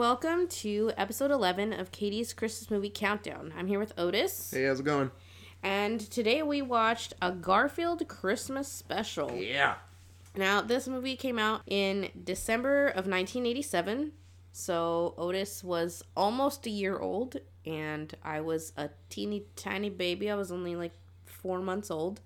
welcome 0.00 0.48
to 0.48 0.90
episode 0.96 1.30
11 1.30 1.74
of 1.74 1.92
Katie's 1.92 2.32
Christmas 2.32 2.70
Movie 2.70 2.88
Countdown. 2.88 3.52
I'm 3.54 3.66
here 3.66 3.78
with 3.78 3.92
Otis, 3.98 4.50
Hey, 4.50 4.64
how's 4.64 4.80
it 4.80 4.84
going? 4.84 5.10
and 5.62 6.00
today 6.00 6.42
we 6.42 6.62
watched 6.62 7.12
a 7.20 7.30
Garfield 7.30 8.08
Christmas 8.08 8.66
special. 8.66 9.30
Yeah. 9.32 9.74
Now, 10.34 10.62
this 10.62 10.88
movie 10.88 11.16
came 11.16 11.38
out 11.38 11.60
in 11.66 12.08
December 12.24 12.86
of 12.86 13.06
1987, 13.06 14.12
so 14.52 15.12
Otis 15.18 15.62
was 15.62 16.02
almost 16.16 16.64
a 16.64 16.70
year 16.70 16.98
old, 16.98 17.36
and 17.66 18.14
I 18.24 18.40
was 18.40 18.72
a 18.78 18.88
teeny 19.10 19.44
tiny 19.54 19.90
baby. 19.90 20.30
I 20.30 20.34
was 20.34 20.50
only 20.50 20.76
like 20.76 20.94
four 21.26 21.58
months 21.58 21.90
old. 21.90 22.22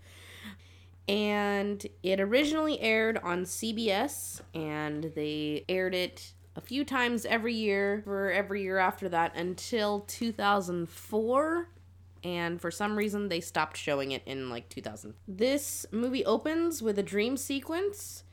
And 1.09 1.85
it 2.05 2.21
originally 2.21 2.81
aired 2.81 3.19
on 3.19 3.43
CBS, 3.47 4.43
and 4.55 5.11
they 5.17 5.65
aired 5.69 5.97
it 5.97 6.34
a 6.57 6.61
few 6.61 6.85
times 6.85 7.25
every 7.27 7.55
year 7.55 8.03
for 8.05 8.31
every 8.31 8.63
year 8.63 8.79
after 8.79 9.09
that 9.09 9.37
until 9.37 10.01
2004 10.01 11.69
and 12.25 12.61
for 12.61 12.71
some 12.71 12.97
reason 12.97 13.29
they 13.29 13.41
stopped 13.41 13.77
showing 13.77 14.13
it 14.13 14.23
in 14.25 14.49
like 14.49 14.69
2000. 14.69 15.15
This 15.29 15.85
movie 15.91 16.25
opens 16.25 16.81
with 16.81 16.99
a 16.99 17.03
dream 17.03 17.37
sequence. 17.37 18.25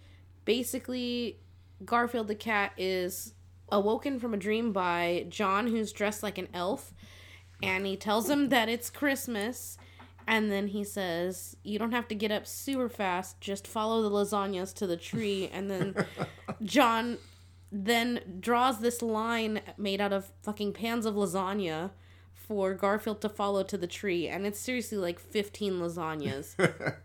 Basically, 0.45 1.39
Garfield 1.83 2.27
the 2.27 2.35
cat 2.35 2.71
is 2.77 3.33
awoken 3.69 4.19
from 4.19 4.33
a 4.33 4.37
dream 4.37 4.71
by 4.71 5.25
John, 5.29 5.67
who's 5.67 5.91
dressed 5.91 6.23
like 6.23 6.37
an 6.37 6.47
elf, 6.53 6.93
and 7.61 7.85
he 7.85 7.95
tells 7.95 8.29
him 8.29 8.49
that 8.49 8.69
it's 8.69 8.89
Christmas. 8.89 9.77
And 10.27 10.51
then 10.51 10.67
he 10.67 10.83
says, 10.83 11.57
You 11.63 11.79
don't 11.79 11.91
have 11.91 12.07
to 12.09 12.15
get 12.15 12.31
up 12.31 12.47
super 12.47 12.89
fast, 12.89 13.41
just 13.41 13.67
follow 13.67 14.01
the 14.01 14.09
lasagnas 14.09 14.73
to 14.75 14.87
the 14.87 14.97
tree. 14.97 15.49
And 15.51 15.69
then 15.69 16.05
John 16.63 17.17
then 17.71 18.37
draws 18.39 18.79
this 18.79 19.01
line 19.01 19.61
made 19.77 20.01
out 20.01 20.13
of 20.13 20.31
fucking 20.41 20.73
pans 20.73 21.05
of 21.05 21.15
lasagna 21.15 21.91
for 22.33 22.73
Garfield 22.73 23.21
to 23.21 23.29
follow 23.29 23.63
to 23.63 23.77
the 23.77 23.87
tree, 23.87 24.27
and 24.27 24.45
it's 24.45 24.59
seriously 24.59 24.97
like 24.97 25.19
15 25.19 25.73
lasagnas. 25.73 26.55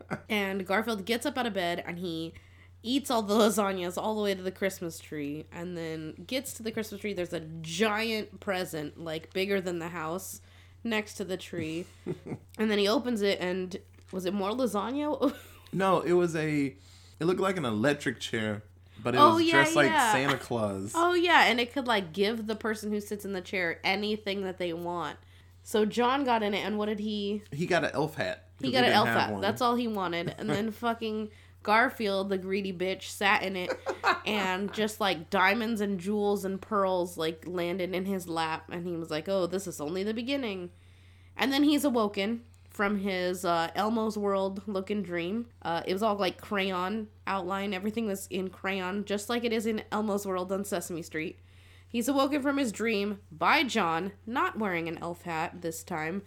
and 0.28 0.66
Garfield 0.66 1.04
gets 1.04 1.24
up 1.24 1.38
out 1.38 1.46
of 1.46 1.54
bed 1.54 1.82
and 1.86 1.98
he 1.98 2.34
eats 2.82 3.10
all 3.10 3.22
the 3.22 3.34
lasagnas 3.34 4.00
all 4.00 4.16
the 4.16 4.22
way 4.22 4.34
to 4.34 4.42
the 4.42 4.50
Christmas 4.50 4.98
tree, 4.98 5.46
and 5.52 5.76
then 5.76 6.14
gets 6.26 6.52
to 6.54 6.62
the 6.62 6.70
Christmas 6.70 7.00
tree. 7.00 7.12
There's 7.12 7.32
a 7.32 7.40
giant 7.60 8.40
present, 8.40 8.98
like 8.98 9.32
bigger 9.32 9.60
than 9.60 9.78
the 9.78 9.88
house, 9.88 10.40
next 10.84 11.14
to 11.14 11.24
the 11.24 11.36
tree. 11.36 11.84
and 12.58 12.70
then 12.70 12.78
he 12.78 12.88
opens 12.88 13.22
it, 13.22 13.40
and 13.40 13.76
was 14.12 14.24
it 14.24 14.34
more 14.34 14.52
lasagna? 14.52 15.34
No, 15.72 16.00
it 16.00 16.12
was 16.12 16.34
a. 16.36 16.76
It 17.18 17.24
looked 17.24 17.40
like 17.40 17.56
an 17.56 17.64
electric 17.64 18.20
chair, 18.20 18.62
but 19.02 19.14
it 19.14 19.18
Oh, 19.18 19.34
was 19.36 19.44
yeah, 19.44 19.52
dressed 19.52 19.76
like 19.76 19.90
yeah. 19.90 20.12
Santa 20.12 20.36
Claus. 20.38 20.92
Oh 20.94 21.14
yeah, 21.14 21.44
and 21.46 21.60
it 21.60 21.72
could 21.72 21.86
like 21.86 22.12
give 22.12 22.46
the 22.46 22.56
person 22.56 22.90
who 22.90 23.00
sits 23.00 23.24
in 23.24 23.32
the 23.32 23.40
chair 23.40 23.80
anything 23.84 24.42
that 24.44 24.58
they 24.58 24.72
want. 24.72 25.16
So 25.62 25.84
John 25.84 26.24
got 26.24 26.42
in 26.42 26.54
it, 26.54 26.60
and 26.64 26.78
what 26.78 26.86
did 26.86 27.00
he? 27.00 27.42
He 27.52 27.66
got 27.66 27.84
an 27.84 27.90
elf 27.92 28.14
hat. 28.16 28.44
He 28.60 28.70
got 28.72 28.84
an 28.84 28.92
elf 28.92 29.08
hat. 29.08 29.32
one. 29.32 29.40
That's 29.40 29.60
all 29.60 29.74
he 29.74 29.88
wanted. 29.88 30.34
And 30.38 30.48
then 30.48 30.70
fucking 30.72 31.30
Garfield, 31.62 32.28
the 32.28 32.38
greedy 32.38 32.72
bitch, 32.72 33.02
sat 33.08 33.42
in 33.42 33.56
it, 33.56 33.70
and 34.24 34.72
just 34.72 35.00
like 35.00 35.28
diamonds 35.30 35.80
and 35.80 35.98
jewels 35.98 36.44
and 36.44 36.60
pearls 36.60 37.18
like 37.18 37.42
landed 37.46 37.94
in 37.94 38.04
his 38.04 38.28
lap, 38.28 38.64
and 38.70 38.86
he 38.86 38.96
was 38.96 39.10
like, 39.10 39.28
"Oh, 39.28 39.46
this 39.46 39.66
is 39.66 39.80
only 39.80 40.02
the 40.04 40.14
beginning." 40.14 40.70
And 41.36 41.52
then 41.52 41.64
he's 41.64 41.84
awoken 41.84 42.42
from 42.76 42.98
his 42.98 43.42
uh, 43.42 43.70
Elmo's 43.74 44.18
World 44.18 44.60
looking 44.66 45.02
dream. 45.02 45.46
Uh, 45.62 45.82
it 45.86 45.94
was 45.94 46.02
all 46.02 46.16
like 46.16 46.38
crayon 46.38 47.08
outline. 47.26 47.72
Everything 47.72 48.06
was 48.06 48.26
in 48.26 48.50
crayon, 48.50 49.06
just 49.06 49.30
like 49.30 49.44
it 49.44 49.52
is 49.52 49.64
in 49.64 49.82
Elmo's 49.90 50.26
World 50.26 50.52
on 50.52 50.62
Sesame 50.62 51.00
Street. 51.00 51.40
He's 51.88 52.06
awoken 52.06 52.42
from 52.42 52.58
his 52.58 52.72
dream 52.72 53.20
by 53.32 53.64
John, 53.64 54.12
not 54.26 54.58
wearing 54.58 54.88
an 54.88 54.98
elf 54.98 55.22
hat 55.22 55.62
this 55.62 55.82
time, 55.82 56.20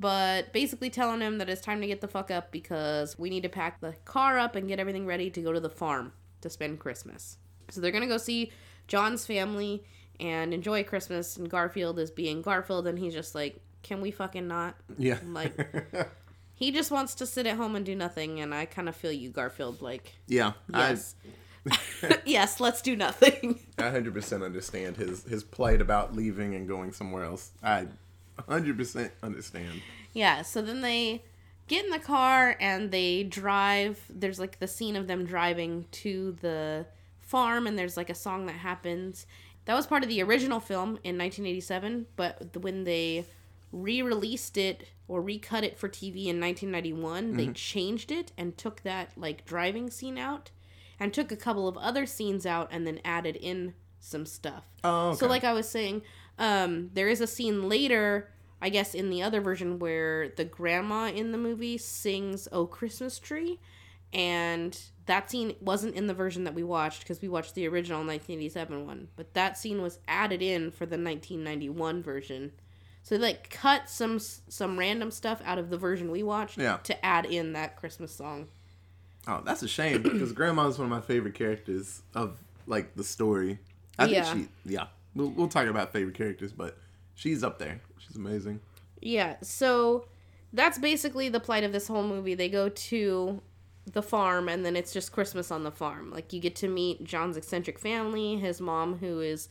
but 0.00 0.52
basically 0.52 0.90
telling 0.90 1.20
him 1.20 1.38
that 1.38 1.48
it's 1.48 1.60
time 1.60 1.80
to 1.80 1.86
get 1.86 2.00
the 2.00 2.08
fuck 2.08 2.32
up 2.32 2.50
because 2.50 3.16
we 3.16 3.30
need 3.30 3.44
to 3.44 3.48
pack 3.48 3.80
the 3.80 3.94
car 4.04 4.40
up 4.40 4.56
and 4.56 4.66
get 4.66 4.80
everything 4.80 5.06
ready 5.06 5.30
to 5.30 5.40
go 5.40 5.52
to 5.52 5.60
the 5.60 5.70
farm 5.70 6.12
to 6.40 6.50
spend 6.50 6.80
Christmas. 6.80 7.38
So 7.70 7.80
they're 7.80 7.92
gonna 7.92 8.08
go 8.08 8.18
see 8.18 8.50
John's 8.88 9.24
family 9.24 9.84
and 10.18 10.52
enjoy 10.52 10.82
Christmas, 10.82 11.36
and 11.36 11.48
Garfield 11.48 12.00
is 12.00 12.10
being 12.10 12.42
Garfield, 12.42 12.88
and 12.88 12.98
he's 12.98 13.14
just 13.14 13.36
like, 13.36 13.60
can 13.82 14.00
we 14.00 14.10
fucking 14.10 14.48
not? 14.48 14.74
yeah. 14.98 15.18
Like, 15.26 15.54
he 16.54 16.70
just 16.70 16.90
wants 16.90 17.14
to 17.16 17.26
sit 17.26 17.46
at 17.46 17.56
home 17.56 17.76
and 17.76 17.84
do 17.84 17.94
nothing, 17.94 18.40
and 18.40 18.54
I 18.54 18.66
kind 18.66 18.88
of 18.88 18.96
feel 18.96 19.12
you, 19.12 19.30
Garfield. 19.30 19.82
Like, 19.82 20.14
yeah. 20.26 20.52
yes. 20.72 21.14
yes, 22.24 22.60
let's 22.60 22.82
do 22.82 22.96
nothing. 22.96 23.60
I, 23.78 23.88
I 23.88 23.90
100% 23.90 24.44
understand 24.44 24.96
his 24.96 25.24
his 25.24 25.44
plight 25.44 25.80
about 25.80 26.14
leaving 26.14 26.54
and 26.54 26.66
going 26.66 26.92
somewhere 26.92 27.24
else. 27.24 27.52
I 27.62 27.86
100% 28.48 29.10
understand. 29.22 29.82
Yeah, 30.12 30.42
so 30.42 30.62
then 30.62 30.80
they 30.80 31.22
get 31.68 31.84
in 31.84 31.90
the 31.90 31.98
car 31.98 32.56
and 32.60 32.90
they 32.90 33.22
drive. 33.22 34.00
There's 34.08 34.38
like 34.40 34.58
the 34.58 34.66
scene 34.66 34.96
of 34.96 35.06
them 35.06 35.24
driving 35.24 35.86
to 35.92 36.36
the 36.40 36.86
farm, 37.20 37.66
and 37.66 37.78
there's 37.78 37.96
like 37.96 38.10
a 38.10 38.14
song 38.14 38.46
that 38.46 38.56
happens. 38.56 39.26
That 39.64 39.74
was 39.74 39.86
part 39.86 40.02
of 40.02 40.08
the 40.08 40.22
original 40.22 40.58
film 40.58 40.98
in 41.04 41.16
1987, 41.16 42.06
but 42.16 42.56
when 42.56 42.84
they 42.84 43.26
re 43.72 44.02
released 44.02 44.56
it 44.56 44.88
or 45.08 45.20
recut 45.20 45.64
it 45.64 45.78
for 45.78 45.88
TV 45.88 46.26
in 46.26 46.40
1991, 46.40 47.36
they 47.36 47.48
changed 47.48 48.12
it 48.12 48.32
and 48.38 48.56
took 48.56 48.82
that 48.82 49.10
like 49.16 49.44
driving 49.44 49.90
scene 49.90 50.18
out 50.18 50.50
and 51.00 51.12
took 51.12 51.32
a 51.32 51.36
couple 51.36 51.66
of 51.66 51.76
other 51.76 52.06
scenes 52.06 52.46
out 52.46 52.68
and 52.70 52.86
then 52.86 53.00
added 53.04 53.36
in 53.36 53.74
some 53.98 54.26
stuff. 54.26 54.64
Oh, 54.84 55.08
okay. 55.08 55.18
So 55.18 55.26
like 55.26 55.44
I 55.44 55.52
was 55.52 55.68
saying, 55.68 56.02
um, 56.38 56.90
there 56.94 57.08
is 57.08 57.20
a 57.20 57.26
scene 57.26 57.68
later, 57.68 58.30
I 58.60 58.68
guess 58.68 58.94
in 58.94 59.10
the 59.10 59.22
other 59.22 59.40
version 59.40 59.78
where 59.78 60.28
the 60.28 60.44
grandma 60.44 61.06
in 61.06 61.32
the 61.32 61.38
movie 61.38 61.78
sings 61.78 62.48
"Oh 62.52 62.66
Christmas 62.66 63.18
Tree," 63.18 63.58
and 64.12 64.78
that 65.06 65.30
scene 65.30 65.54
wasn't 65.60 65.94
in 65.94 66.06
the 66.06 66.14
version 66.14 66.44
that 66.44 66.54
we 66.54 66.62
watched 66.62 67.00
because 67.00 67.20
we 67.20 67.28
watched 67.28 67.54
the 67.54 67.66
original 67.66 67.98
1987 67.98 68.86
one, 68.86 69.08
but 69.16 69.34
that 69.34 69.58
scene 69.58 69.82
was 69.82 69.98
added 70.06 70.42
in 70.42 70.70
for 70.70 70.86
the 70.86 70.96
1991 70.96 72.02
version. 72.02 72.52
So 73.02 73.16
they 73.18 73.22
like 73.22 73.50
cut 73.50 73.88
some 73.90 74.18
some 74.20 74.78
random 74.78 75.10
stuff 75.10 75.42
out 75.44 75.58
of 75.58 75.70
the 75.70 75.76
version 75.78 76.10
we 76.10 76.22
watched 76.22 76.58
Yeah. 76.58 76.78
to 76.84 77.04
add 77.04 77.26
in 77.26 77.52
that 77.54 77.76
Christmas 77.76 78.14
song. 78.14 78.48
Oh, 79.26 79.40
that's 79.44 79.62
a 79.62 79.68
shame 79.68 80.02
because 80.02 80.32
Grandma's 80.32 80.78
one 80.78 80.86
of 80.86 80.90
my 80.90 81.00
favorite 81.00 81.34
characters 81.34 82.02
of 82.14 82.38
like 82.66 82.94
the 82.94 83.04
story. 83.04 83.58
I 83.98 84.04
think 84.04 84.16
Yeah. 84.16 84.32
she. 84.34 84.48
Yeah. 84.64 84.86
We'll, 85.14 85.30
we'll 85.30 85.48
talk 85.48 85.66
about 85.66 85.92
favorite 85.92 86.14
characters, 86.16 86.52
but 86.52 86.78
she's 87.14 87.44
up 87.44 87.58
there. 87.58 87.80
She's 87.98 88.16
amazing. 88.16 88.60
Yeah, 89.00 89.36
so 89.42 90.06
that's 90.52 90.78
basically 90.78 91.28
the 91.28 91.40
plight 91.40 91.64
of 91.64 91.72
this 91.72 91.88
whole 91.88 92.04
movie. 92.06 92.34
They 92.34 92.48
go 92.48 92.68
to 92.70 93.42
the 93.92 94.02
farm 94.02 94.48
and 94.48 94.64
then 94.64 94.76
it's 94.76 94.92
just 94.92 95.10
Christmas 95.12 95.50
on 95.50 95.64
the 95.64 95.72
farm. 95.72 96.10
Like 96.12 96.32
you 96.32 96.40
get 96.40 96.54
to 96.56 96.68
meet 96.68 97.02
John's 97.04 97.36
eccentric 97.36 97.78
family, 97.80 98.36
his 98.36 98.60
mom 98.60 98.98
who 98.98 99.20
is 99.20 99.48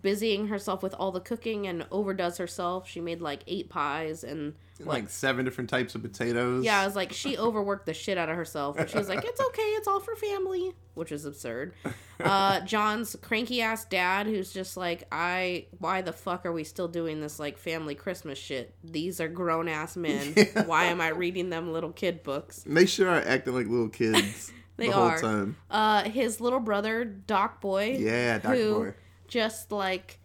busying 0.00 0.48
herself 0.48 0.82
with 0.82 0.94
all 0.98 1.12
the 1.12 1.20
cooking 1.20 1.66
and 1.66 1.86
overdoes 1.90 2.38
herself. 2.38 2.88
She 2.88 3.00
made 3.00 3.20
like 3.20 3.42
eight 3.46 3.68
pies 3.68 4.24
and 4.24 4.54
Like 4.80 5.08
seven 5.10 5.44
different 5.44 5.70
types 5.70 5.94
of 5.94 6.02
potatoes. 6.02 6.64
yeah, 6.64 6.80
I 6.80 6.86
was 6.86 6.96
like 6.96 7.12
she 7.12 7.36
overworked 7.38 7.86
the 7.86 7.94
shit 7.94 8.16
out 8.18 8.28
of 8.28 8.36
herself. 8.36 8.78
And 8.78 8.88
she 8.88 8.98
was 8.98 9.08
like, 9.08 9.24
"It's 9.24 9.40
okay, 9.40 9.62
it's 9.62 9.86
all 9.86 10.00
for 10.00 10.16
family," 10.16 10.72
which 10.94 11.12
is 11.12 11.24
absurd. 11.24 11.74
Uh, 12.22 12.60
John's 12.60 13.16
cranky 13.20 13.62
ass 13.62 13.84
dad, 13.86 14.26
who's 14.28 14.52
just 14.52 14.76
like, 14.76 15.08
"I, 15.10 15.66
why 15.80 16.02
the 16.02 16.12
fuck 16.12 16.46
are 16.46 16.52
we 16.52 16.62
still 16.62 16.86
doing 16.86 17.20
this 17.20 17.40
like 17.40 17.58
family 17.58 17.96
Christmas 17.96 18.38
shit? 18.38 18.72
These 18.84 19.20
are 19.20 19.26
grown 19.26 19.66
ass 19.66 19.96
men. 19.96 20.32
Yeah. 20.36 20.62
Why 20.66 20.84
am 20.84 21.00
I 21.00 21.08
reading 21.08 21.50
them 21.50 21.72
little 21.72 21.90
kid 21.90 22.22
books?" 22.22 22.62
They 22.64 22.86
sure 22.86 23.08
are 23.08 23.20
acting 23.20 23.54
like 23.54 23.66
little 23.66 23.88
kids 23.88 24.52
They 24.76 24.86
the 24.86 24.92
whole 24.92 25.02
are. 25.08 25.20
time. 25.20 25.56
Uh, 25.68 26.04
his 26.04 26.40
little 26.40 26.60
brother 26.60 27.04
Doc 27.04 27.60
Boy, 27.60 27.96
Yeah, 27.98 28.38
Doc 28.38 28.54
who 28.54 28.74
Boy. 28.84 28.94
Just 29.32 29.72
like. 29.72 30.18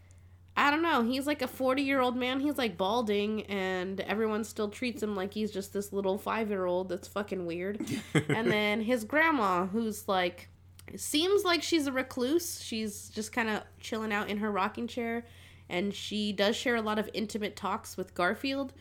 I 0.60 0.72
don't 0.72 0.82
know. 0.82 1.04
He's 1.04 1.28
like 1.28 1.44
a 1.44 1.48
40 1.48 1.84
year 1.84 2.02
old 2.02 2.16
man. 2.18 2.40
He's 2.40 2.58
like 2.58 2.78
balding, 2.78 3.44
and 3.44 4.00
everyone 4.02 4.44
still 4.44 4.70
treats 4.70 5.04
him 5.04 5.16
like 5.16 5.32
he's 5.32 5.52
just 5.52 5.72
this 5.72 5.94
little 5.94 6.18
five 6.18 6.50
year 6.50 6.66
old 6.66 6.90
that's 6.90 7.08
fucking 7.08 7.46
weird. 7.46 7.86
and 8.30 8.52
then 8.52 8.82
his 8.82 9.04
grandma, 9.04 9.68
who's 9.68 10.08
like, 10.08 10.50
seems 10.96 11.44
like 11.44 11.62
she's 11.62 11.86
a 11.86 11.92
recluse. 11.92 12.60
She's 12.64 13.10
just 13.10 13.32
kind 13.32 13.50
of 13.50 13.62
chilling 13.80 14.12
out 14.12 14.30
in 14.30 14.38
her 14.38 14.52
rocking 14.52 14.88
chair. 14.88 15.26
And 15.70 15.94
she 15.94 16.34
does 16.34 16.56
share 16.56 16.76
a 16.76 16.82
lot 16.82 16.98
of 16.98 17.08
intimate 17.14 17.56
talks 17.56 17.96
with 17.96 18.16
Garfield, 18.16 18.74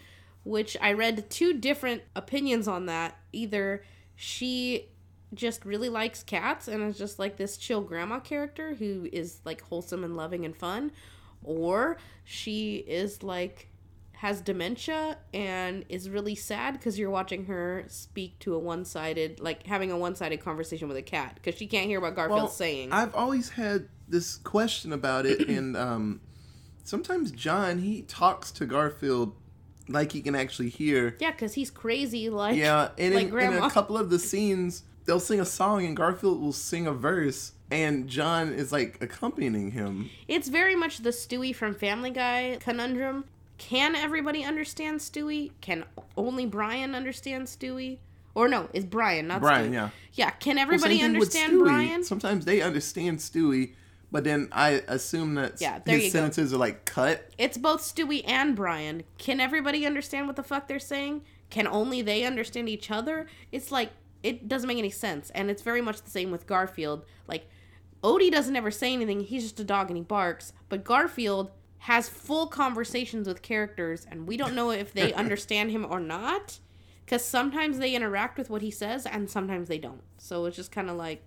which 0.45 0.79
I 0.81 0.95
read 0.95 1.29
two 1.29 1.53
different 1.53 2.03
opinions 2.15 2.67
on 2.67 2.87
that. 2.87 3.19
Either 3.33 3.83
she 4.15 4.89
just 5.37 5.65
really 5.65 5.89
likes 5.89 6.23
cats 6.23 6.69
and 6.69 6.83
is 6.83 6.99
just 6.99 7.19
like 7.19 7.37
this 7.37 7.57
chill 7.57 7.81
grandma 7.81 8.19
character 8.19 8.75
who 8.75 9.09
is 9.13 9.41
like 9.45 9.61
wholesome 9.63 10.03
and 10.03 10.17
loving 10.17 10.45
and 10.45 10.57
fun, 10.57 10.91
or 11.45 11.99
she 12.25 12.77
is 12.77 13.23
like 13.23 13.69
has 14.17 14.41
dementia 14.41 15.19
and 15.35 15.85
is 15.91 16.09
really 16.09 16.35
sad 16.35 16.73
because 16.73 16.99
you're 16.99 17.11
watching 17.11 17.45
her 17.45 17.85
speak 17.87 18.39
to 18.39 18.55
a 18.55 18.59
one-sided 18.59 19.39
like 19.41 19.67
having 19.67 19.91
a 19.91 19.99
one-sided 19.99 20.41
conversation 20.41 20.89
with 20.89 20.97
a 20.97 21.03
cat 21.03 21.35
because 21.35 21.55
she 21.55 21.67
can't 21.67 21.87
hear 21.87 22.01
what 22.01 22.15
garfield's 22.15 22.55
saying. 22.55 22.91
I've 22.93 23.15
always 23.15 23.51
had 23.51 23.89
this 24.09 24.37
question 24.39 24.93
about 24.93 25.27
it, 25.27 25.49
and 25.49 25.77
um, 25.77 26.21
sometimes 26.83 27.31
John 27.31 27.79
he 27.79 28.03
talks 28.03 28.51
to 28.53 28.67
Garfield 28.67 29.35
like 29.89 30.13
he 30.13 30.23
can 30.23 30.35
actually 30.35 30.71
hear. 30.71 31.17
Yeah, 31.21 31.31
because 31.31 31.55
he's 31.55 31.71
crazy 31.71 32.31
like 32.31 32.57
Yeah, 32.57 32.91
and 32.99 33.15
like 33.15 33.29
in, 33.29 33.39
in 33.39 33.63
a 33.63 33.71
couple 33.71 33.99
of 33.99 34.11
the 34.11 34.19
scenes, 34.19 34.83
they'll 35.07 35.21
sing 35.21 35.41
a 35.41 35.45
song 35.47 35.85
and 35.87 35.97
Garfield 35.97 36.41
will 36.41 36.53
sing 36.53 36.87
a 36.87 36.93
verse, 36.93 37.53
and 37.71 38.09
John 38.09 38.53
is 38.53 38.73
like 38.73 38.99
accompanying 39.01 39.71
him. 39.73 40.11
It's 40.29 40.49
very 40.49 40.75
much 40.77 40.99
the 40.99 41.11
Stewie 41.11 41.55
from 41.55 41.75
Family 41.75 42.11
Guy 42.11 42.59
conundrum. 42.61 43.25
Can 43.59 43.95
everybody 43.97 44.45
understand 44.45 45.01
Stewie? 45.01 45.53
Can 45.63 45.85
only 46.17 46.45
Brian 46.45 46.95
understand 46.95 47.47
Stewie? 47.47 47.99
Or 48.35 48.49
no, 48.49 48.69
it's 48.75 48.85
Brian, 48.85 49.29
not 49.29 49.41
Brian, 49.41 49.71
Stewie. 49.71 49.75
yeah. 49.75 49.91
Yeah, 50.13 50.31
can 50.31 50.59
everybody 50.59 50.97
with 50.97 51.05
understand. 51.05 51.59
Brian? 51.61 52.05
Sometimes 52.05 52.45
they 52.45 52.61
understand 52.61 53.19
Stewie, 53.19 53.73
but 54.13 54.25
then 54.25 54.49
I 54.53 54.83
assume 54.89 55.37
that 55.37 55.59
Yeah, 55.59 55.81
his 55.87 56.03
go. 56.05 56.09
sentences 56.11 56.53
are 56.53 56.59
like 56.59 56.85
cut. 56.85 57.31
It's 57.39 57.57
both 57.57 57.81
Stewie 57.81 58.23
and 58.29 58.55
Brian. 58.55 59.05
Can 59.17 59.41
everybody 59.41 59.87
understand 59.87 60.27
what 60.27 60.37
the 60.37 60.43
fuck 60.43 60.69
they're 60.69 60.79
saying? 60.79 61.23
Can 61.49 61.67
only 61.67 62.03
they 62.03 62.25
understand 62.25 62.69
each 62.69 62.91
other? 62.91 63.27
It's 63.53 63.73
like 63.73 63.91
it 64.27 64.49
doesn't 64.49 64.67
make 64.67 64.79
any 64.79 64.91
sense, 64.91 65.31
and 65.31 65.51
it's 65.51 65.63
very 65.63 65.81
much 65.81 66.03
the 66.03 66.11
same 66.11 66.31
with 66.31 66.47
Garfield. 66.47 67.05
Like 67.29 67.49
Odie 68.03 68.31
doesn't 68.31 68.57
ever 68.57 68.71
say 68.71 68.93
anything; 68.93 69.21
he's 69.21 69.45
just 69.45 69.61
a 69.61 69.65
dog 69.65 69.89
and 69.89 69.97
he 69.97 70.03
barks. 70.03 70.53
But 70.69 70.85
Garfield 70.85 71.53
has 71.79 72.09
full 72.09 72.49
conversations 72.49 73.29
with 73.29 73.43
characters, 73.43 74.07
and 74.11 74.27
we 74.27 74.37
don't 74.37 74.55
know 74.55 74.71
if 74.71 74.93
they 74.93 75.13
understand 75.25 75.71
him 75.71 75.87
or 75.89 76.01
not. 76.01 76.59
Because 77.05 77.25
sometimes 77.25 77.79
they 77.79 77.95
interact 77.95 78.37
with 78.37 78.51
what 78.51 78.63
he 78.63 78.71
says, 78.73 79.07
and 79.07 79.31
sometimes 79.31 79.69
they 79.69 79.79
don't. 79.79 80.03
So 80.19 80.45
it's 80.47 80.57
just 80.57 80.73
kind 80.73 80.91
of 80.91 80.97
like 80.97 81.23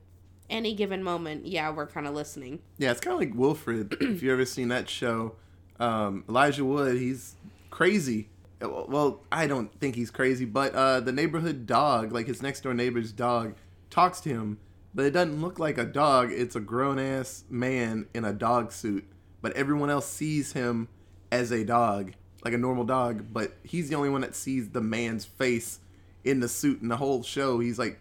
any 0.49 0.73
given 0.73 1.01
moment, 1.01 1.45
yeah, 1.45 1.71
we're 1.71 1.87
kind 1.87 2.05
of 2.05 2.13
listening. 2.13 2.59
Yeah, 2.77 2.91
it's 2.91 2.99
kind 2.99 3.13
of 3.13 3.19
like 3.19 3.33
Wilfred. 3.33 3.93
if 4.01 4.21
you've 4.21 4.33
ever 4.33 4.45
seen 4.45 4.67
that 4.69 4.89
show, 4.89 5.35
um, 5.79 6.25
Elijah 6.27 6.65
Wood, 6.65 6.97
he's 6.97 7.35
crazy. 7.69 8.27
Well, 8.61 9.23
I 9.31 9.47
don't 9.47 9.71
think 9.79 9.95
he's 9.95 10.11
crazy, 10.11 10.45
but 10.45 10.73
uh, 10.75 10.99
the 10.99 11.13
neighborhood 11.13 11.65
dog, 11.65 12.11
like 12.11 12.27
his 12.27 12.41
next 12.41 12.61
door 12.61 12.73
neighbor's 12.73 13.11
dog, 13.11 13.55
talks 13.89 14.19
to 14.21 14.29
him, 14.29 14.59
but 14.93 15.05
it 15.05 15.11
doesn't 15.11 15.41
look 15.41 15.59
like 15.59 15.77
a 15.77 15.85
dog. 15.85 16.31
It's 16.31 16.55
a 16.55 16.59
grown 16.59 16.99
ass 16.99 17.45
man 17.49 18.07
in 18.13 18.25
a 18.25 18.33
dog 18.33 18.71
suit, 18.71 19.05
but 19.41 19.53
everyone 19.53 19.89
else 19.89 20.07
sees 20.07 20.53
him 20.53 20.89
as 21.31 21.51
a 21.51 21.63
dog, 21.63 22.13
like 22.43 22.53
a 22.53 22.57
normal 22.57 22.83
dog, 22.83 23.27
but 23.31 23.53
he's 23.63 23.89
the 23.89 23.95
only 23.95 24.09
one 24.09 24.21
that 24.21 24.35
sees 24.35 24.69
the 24.69 24.81
man's 24.81 25.25
face 25.25 25.79
in 26.23 26.39
the 26.39 26.49
suit 26.49 26.81
in 26.81 26.89
the 26.89 26.97
whole 26.97 27.23
show. 27.23 27.59
He's 27.59 27.79
like 27.79 27.99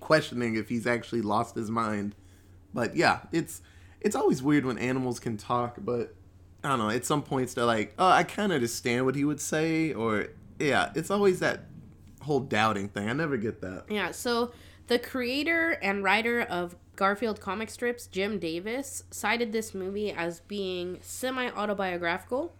questioning 0.00 0.56
if 0.56 0.68
he's 0.68 0.86
actually 0.86 1.22
lost 1.22 1.54
his 1.54 1.70
mind. 1.70 2.14
But 2.72 2.96
yeah, 2.96 3.20
it's 3.32 3.62
it's 4.00 4.14
always 4.14 4.42
weird 4.42 4.64
when 4.64 4.78
animals 4.78 5.18
can 5.18 5.36
talk, 5.36 5.76
but 5.78 6.14
I 6.66 6.70
don't 6.70 6.80
know. 6.80 6.90
At 6.90 7.04
some 7.04 7.22
points, 7.22 7.54
they're 7.54 7.64
like, 7.64 7.94
"Oh, 7.96 8.08
I 8.08 8.24
kind 8.24 8.50
of 8.50 8.56
understand 8.56 9.04
what 9.04 9.14
he 9.14 9.24
would 9.24 9.40
say," 9.40 9.92
or 9.92 10.26
yeah, 10.58 10.90
it's 10.96 11.12
always 11.12 11.38
that 11.38 11.60
whole 12.22 12.40
doubting 12.40 12.88
thing. 12.88 13.08
I 13.08 13.12
never 13.12 13.36
get 13.36 13.60
that. 13.60 13.84
Yeah, 13.88 14.10
so 14.10 14.50
the 14.88 14.98
creator 14.98 15.78
and 15.80 16.02
writer 16.02 16.40
of 16.40 16.74
Garfield 16.96 17.40
comic 17.40 17.70
strips, 17.70 18.08
Jim 18.08 18.40
Davis, 18.40 19.04
cited 19.12 19.52
this 19.52 19.74
movie 19.74 20.10
as 20.10 20.40
being 20.40 20.98
semi 21.02 21.48
autobiographical. 21.50 22.56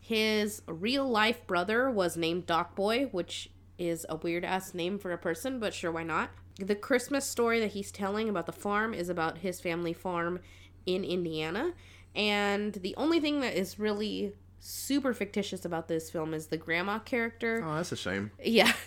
His 0.00 0.62
real 0.66 1.06
life 1.06 1.46
brother 1.46 1.90
was 1.90 2.16
named 2.16 2.46
Doc 2.46 2.74
Boy, 2.74 3.08
which 3.12 3.50
is 3.76 4.06
a 4.08 4.16
weird 4.16 4.44
ass 4.44 4.72
name 4.72 4.98
for 4.98 5.12
a 5.12 5.18
person, 5.18 5.58
but 5.58 5.74
sure, 5.74 5.92
why 5.92 6.02
not? 6.02 6.30
The 6.56 6.74
Christmas 6.74 7.26
story 7.26 7.60
that 7.60 7.72
he's 7.72 7.92
telling 7.92 8.28
about 8.28 8.46
the 8.46 8.52
farm 8.52 8.94
is 8.94 9.10
about 9.10 9.38
his 9.38 9.60
family 9.60 9.92
farm 9.92 10.40
in 10.86 11.04
Indiana. 11.04 11.74
And 12.14 12.72
the 12.74 12.94
only 12.96 13.20
thing 13.20 13.40
that 13.40 13.54
is 13.54 13.78
really 13.78 14.32
super 14.58 15.14
fictitious 15.14 15.64
about 15.64 15.88
this 15.88 16.10
film 16.10 16.34
is 16.34 16.46
the 16.48 16.56
grandma 16.56 16.98
character. 16.98 17.62
Oh, 17.64 17.76
that's 17.76 17.92
a 17.92 17.96
shame. 17.96 18.30
Yeah. 18.42 18.72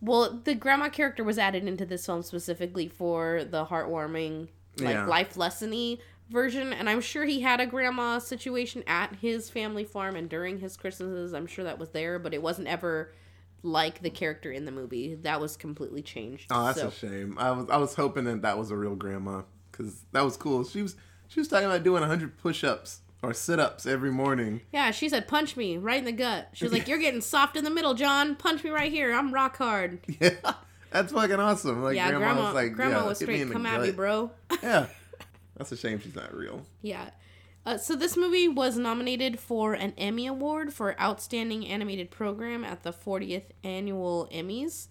Well, 0.00 0.40
the 0.44 0.54
grandma 0.54 0.90
character 0.90 1.24
was 1.24 1.38
added 1.38 1.66
into 1.66 1.84
this 1.84 2.06
film 2.06 2.22
specifically 2.22 2.86
for 2.86 3.42
the 3.42 3.66
heartwarming, 3.66 4.46
like 4.78 4.94
Yeah. 4.94 5.06
life 5.06 5.34
lessony 5.34 5.98
version, 6.30 6.72
and 6.72 6.88
I'm 6.88 7.00
sure 7.00 7.24
he 7.24 7.40
had 7.40 7.60
a 7.60 7.66
grandma 7.66 8.20
situation 8.20 8.84
at 8.86 9.16
his 9.16 9.50
family 9.50 9.82
farm 9.82 10.14
and 10.14 10.28
during 10.28 10.60
his 10.60 10.76
Christmases. 10.76 11.34
I'm 11.34 11.48
sure 11.48 11.64
that 11.64 11.80
was 11.80 11.88
there, 11.88 12.20
but 12.20 12.32
it 12.32 12.40
wasn't 12.40 12.68
ever 12.68 13.12
like 13.64 14.00
the 14.00 14.10
character 14.10 14.52
in 14.52 14.66
the 14.66 14.70
movie. 14.70 15.16
That 15.16 15.40
was 15.40 15.56
completely 15.56 16.02
changed. 16.02 16.46
Oh, 16.52 16.66
that's 16.66 16.78
So- 16.80 16.86
a 16.86 16.92
shame. 16.92 17.34
I 17.36 17.50
was 17.50 17.68
I 17.68 17.78
was 17.78 17.94
hoping 17.96 18.22
that 18.26 18.42
that 18.42 18.56
was 18.56 18.70
a 18.70 18.76
real 18.76 18.94
grandma 18.94 19.42
because 19.72 20.04
that 20.12 20.22
was 20.24 20.36
cool. 20.36 20.62
She 20.64 20.80
was 20.82 20.94
she 21.28 21.40
was 21.40 21.48
talking 21.48 21.66
about 21.66 21.82
doing 21.82 22.00
100 22.00 22.38
push-ups 22.38 23.00
or 23.22 23.34
sit-ups 23.34 23.86
every 23.86 24.10
morning. 24.10 24.62
Yeah, 24.72 24.90
she 24.90 25.08
said, 25.08 25.28
"Punch 25.28 25.56
me 25.56 25.76
right 25.76 25.98
in 25.98 26.04
the 26.04 26.12
gut." 26.12 26.48
She 26.52 26.64
was 26.64 26.72
like, 26.72 26.88
"You're 26.88 26.98
getting 26.98 27.20
soft 27.20 27.56
in 27.56 27.64
the 27.64 27.70
middle, 27.70 27.94
John. 27.94 28.36
Punch 28.36 28.64
me 28.64 28.70
right 28.70 28.90
here. 28.90 29.12
I'm 29.12 29.32
rock 29.32 29.56
hard." 29.58 30.00
Yeah, 30.20 30.30
that's 30.90 31.12
fucking 31.12 31.38
awesome. 31.38 31.82
Like 31.82 31.96
yeah, 31.96 32.10
grandma, 32.10 32.46
was 32.46 32.54
like, 32.54 32.72
grandma 32.72 32.98
yeah, 33.00 33.06
was 33.06 33.18
straight. 33.18 33.50
Come 33.50 33.66
at 33.66 33.80
me, 33.80 33.90
bro. 33.90 34.30
Yeah, 34.62 34.86
that's 35.56 35.70
a 35.72 35.76
shame 35.76 36.00
she's 36.00 36.16
not 36.16 36.34
real. 36.34 36.64
Yeah. 36.82 37.10
Uh, 37.66 37.76
so 37.76 37.94
this 37.94 38.16
movie 38.16 38.48
was 38.48 38.78
nominated 38.78 39.38
for 39.38 39.74
an 39.74 39.92
Emmy 39.98 40.26
Award 40.26 40.72
for 40.72 40.98
Outstanding 40.98 41.66
Animated 41.66 42.10
Program 42.10 42.64
at 42.64 42.82
the 42.82 42.92
40th 42.94 43.50
Annual 43.62 44.28
Emmys, 44.32 44.86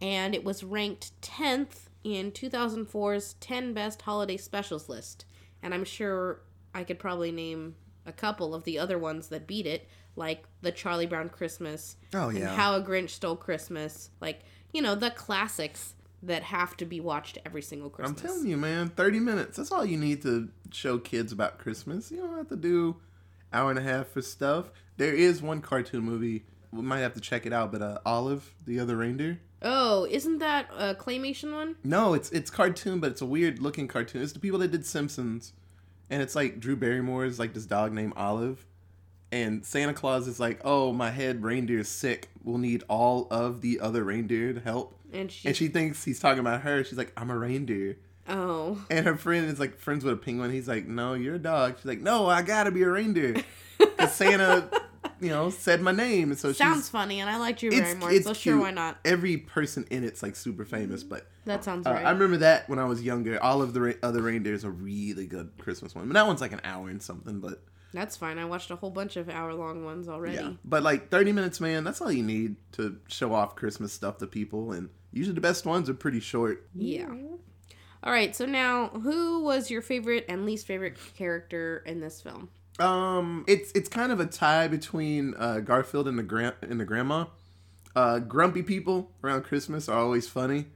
and 0.00 0.32
it 0.32 0.44
was 0.44 0.62
ranked 0.62 1.20
10th 1.22 1.88
in 2.04 2.30
2004's 2.30 3.34
10 3.40 3.72
Best 3.74 4.02
Holiday 4.02 4.36
Specials 4.36 4.88
list. 4.88 5.24
And 5.62 5.74
I'm 5.74 5.84
sure 5.84 6.40
I 6.74 6.84
could 6.84 6.98
probably 6.98 7.32
name 7.32 7.76
a 8.06 8.12
couple 8.12 8.54
of 8.54 8.64
the 8.64 8.78
other 8.78 8.98
ones 8.98 9.28
that 9.28 9.46
beat 9.46 9.66
it, 9.66 9.88
like 10.16 10.44
The 10.62 10.72
Charlie 10.72 11.06
Brown 11.06 11.28
Christmas, 11.28 11.96
Oh 12.14 12.28
and 12.28 12.38
yeah. 12.38 12.54
How 12.54 12.74
a 12.76 12.82
Grinch 12.82 13.10
Stole 13.10 13.36
Christmas, 13.36 14.10
like, 14.20 14.40
you 14.72 14.82
know, 14.82 14.94
the 14.94 15.10
classics 15.10 15.94
that 16.22 16.42
have 16.42 16.76
to 16.76 16.84
be 16.84 17.00
watched 17.00 17.38
every 17.46 17.62
single 17.62 17.88
Christmas. 17.90 18.20
I'm 18.22 18.28
telling 18.28 18.46
you, 18.48 18.56
man, 18.56 18.88
30 18.90 19.20
minutes. 19.20 19.56
That's 19.56 19.72
all 19.72 19.84
you 19.84 19.96
need 19.96 20.22
to 20.22 20.48
show 20.70 20.98
kids 20.98 21.32
about 21.32 21.58
Christmas. 21.58 22.10
You 22.10 22.18
don't 22.18 22.36
have 22.36 22.48
to 22.48 22.56
do 22.56 22.96
hour 23.52 23.70
and 23.70 23.78
a 23.78 23.82
half 23.82 24.08
for 24.08 24.22
stuff. 24.22 24.70
There 24.96 25.14
is 25.14 25.40
one 25.40 25.60
cartoon 25.62 26.02
movie. 26.02 26.44
We 26.72 26.82
might 26.82 27.00
have 27.00 27.14
to 27.14 27.20
check 27.20 27.46
it 27.46 27.52
out, 27.52 27.72
but 27.72 27.82
uh, 27.82 27.98
Olive, 28.04 28.54
the 28.66 28.80
other 28.80 28.96
reindeer. 28.96 29.40
Oh, 29.62 30.06
isn't 30.10 30.38
that 30.38 30.68
a 30.76 30.94
claymation 30.94 31.52
one? 31.52 31.76
No, 31.84 32.14
it's 32.14 32.30
it's 32.30 32.50
cartoon, 32.50 33.00
but 33.00 33.10
it's 33.12 33.20
a 33.20 33.26
weird 33.26 33.58
looking 33.58 33.88
cartoon. 33.88 34.22
It's 34.22 34.32
the 34.32 34.38
people 34.40 34.58
that 34.60 34.70
did 34.70 34.86
Simpsons, 34.86 35.52
and 36.08 36.22
it's 36.22 36.34
like 36.34 36.60
Drew 36.60 36.76
Barrymore 36.76 37.24
is 37.26 37.38
like 37.38 37.52
this 37.52 37.66
dog 37.66 37.92
named 37.92 38.14
Olive, 38.16 38.64
and 39.30 39.64
Santa 39.64 39.92
Claus 39.92 40.26
is 40.26 40.40
like, 40.40 40.60
"Oh, 40.64 40.92
my 40.92 41.10
head 41.10 41.42
reindeer 41.42 41.80
is 41.80 41.88
sick. 41.88 42.30
We'll 42.42 42.58
need 42.58 42.84
all 42.88 43.28
of 43.30 43.60
the 43.60 43.80
other 43.80 44.02
reindeer 44.04 44.52
to 44.54 44.60
help." 44.60 44.96
And 45.12 45.30
she, 45.30 45.48
And 45.48 45.56
she 45.56 45.68
thinks 45.68 46.04
he's 46.04 46.20
talking 46.20 46.38
about 46.40 46.62
her. 46.62 46.82
She's 46.84 46.96
like, 46.98 47.12
"I'm 47.16 47.30
a 47.30 47.36
reindeer." 47.38 47.98
oh, 48.28 48.84
And 48.90 49.04
her 49.06 49.16
friend 49.16 49.46
is 49.46 49.58
like 49.58 49.76
friends 49.78 50.04
with 50.04 50.14
a 50.14 50.16
penguin. 50.16 50.52
He's 50.52 50.68
like, 50.68 50.86
"No, 50.86 51.14
you're 51.14 51.34
a 51.34 51.38
dog." 51.38 51.76
She's 51.76 51.84
like, 51.86 52.00
"No, 52.00 52.28
I 52.28 52.42
gotta 52.42 52.70
be 52.70 52.82
a 52.82 52.88
reindeer." 52.88 53.42
Cause 53.98 54.14
Santa, 54.14 54.70
you 55.20 55.28
know, 55.28 55.50
said 55.50 55.80
my 55.82 55.92
name, 55.92 56.30
and 56.30 56.38
so 56.38 56.52
sounds 56.52 56.88
funny, 56.88 57.20
and 57.20 57.28
I 57.28 57.36
liked 57.36 57.62
It's, 57.62 57.76
Barrymore, 57.76 58.10
it's 58.12 58.26
so 58.26 58.32
sure, 58.32 58.58
why 58.58 58.70
not? 58.70 58.98
Every 59.04 59.36
person 59.36 59.86
in 59.90 60.04
it's 60.04 60.22
like 60.22 60.36
super 60.36 60.64
famous, 60.64 61.02
but 61.02 61.26
That 61.44 61.62
sounds 61.64 61.86
uh, 61.86 61.92
right. 61.92 62.04
I 62.04 62.10
remember 62.10 62.38
that 62.38 62.68
when 62.68 62.78
I 62.78 62.84
was 62.84 63.02
younger. 63.02 63.42
All 63.42 63.62
of 63.62 63.74
the 63.74 63.80
ra- 63.80 63.92
other 64.02 64.22
reindeers 64.22 64.64
are 64.64 64.70
really 64.70 65.26
good 65.26 65.50
Christmas 65.58 65.94
one, 65.94 66.06
but 66.08 66.14
that 66.14 66.26
one's 66.26 66.40
like 66.40 66.52
an 66.52 66.60
hour 66.64 66.88
and 66.88 67.02
something. 67.02 67.40
But 67.40 67.62
That's 67.92 68.16
fine. 68.16 68.38
I 68.38 68.44
watched 68.44 68.70
a 68.70 68.76
whole 68.76 68.90
bunch 68.90 69.16
of 69.16 69.28
hour-long 69.28 69.84
ones 69.84 70.08
already. 70.08 70.36
yeah, 70.36 70.52
but 70.64 70.82
like 70.82 71.10
thirty 71.10 71.32
minutes, 71.32 71.60
man, 71.60 71.84
that's 71.84 72.00
all 72.00 72.10
you 72.12 72.22
need 72.22 72.56
to 72.72 72.98
show 73.08 73.34
off 73.34 73.56
Christmas 73.56 73.92
stuff 73.92 74.18
to 74.18 74.26
people. 74.26 74.72
And 74.72 74.88
usually 75.12 75.34
the 75.34 75.40
best 75.40 75.66
ones 75.66 75.90
are 75.90 75.94
pretty 75.94 76.20
short. 76.20 76.66
Yeah. 76.74 77.08
All 78.02 78.12
right. 78.12 78.34
So 78.34 78.46
now, 78.46 78.88
who 78.88 79.40
was 79.44 79.70
your 79.70 79.82
favorite 79.82 80.24
and 80.28 80.46
least 80.46 80.66
favorite 80.66 80.96
character 81.16 81.82
in 81.84 82.00
this 82.00 82.22
film? 82.22 82.48
Um, 82.80 83.44
it's 83.46 83.70
it's 83.72 83.88
kind 83.88 84.10
of 84.10 84.20
a 84.20 84.26
tie 84.26 84.68
between 84.68 85.34
uh, 85.38 85.60
Garfield 85.60 86.08
and 86.08 86.18
the 86.18 86.22
grand 86.22 86.54
and 86.62 86.80
the 86.80 86.84
grandma. 86.84 87.26
Uh, 87.94 88.18
grumpy 88.20 88.62
people 88.62 89.10
around 89.22 89.42
Christmas 89.42 89.88
are 89.88 89.98
always 89.98 90.28
funny. 90.28 90.66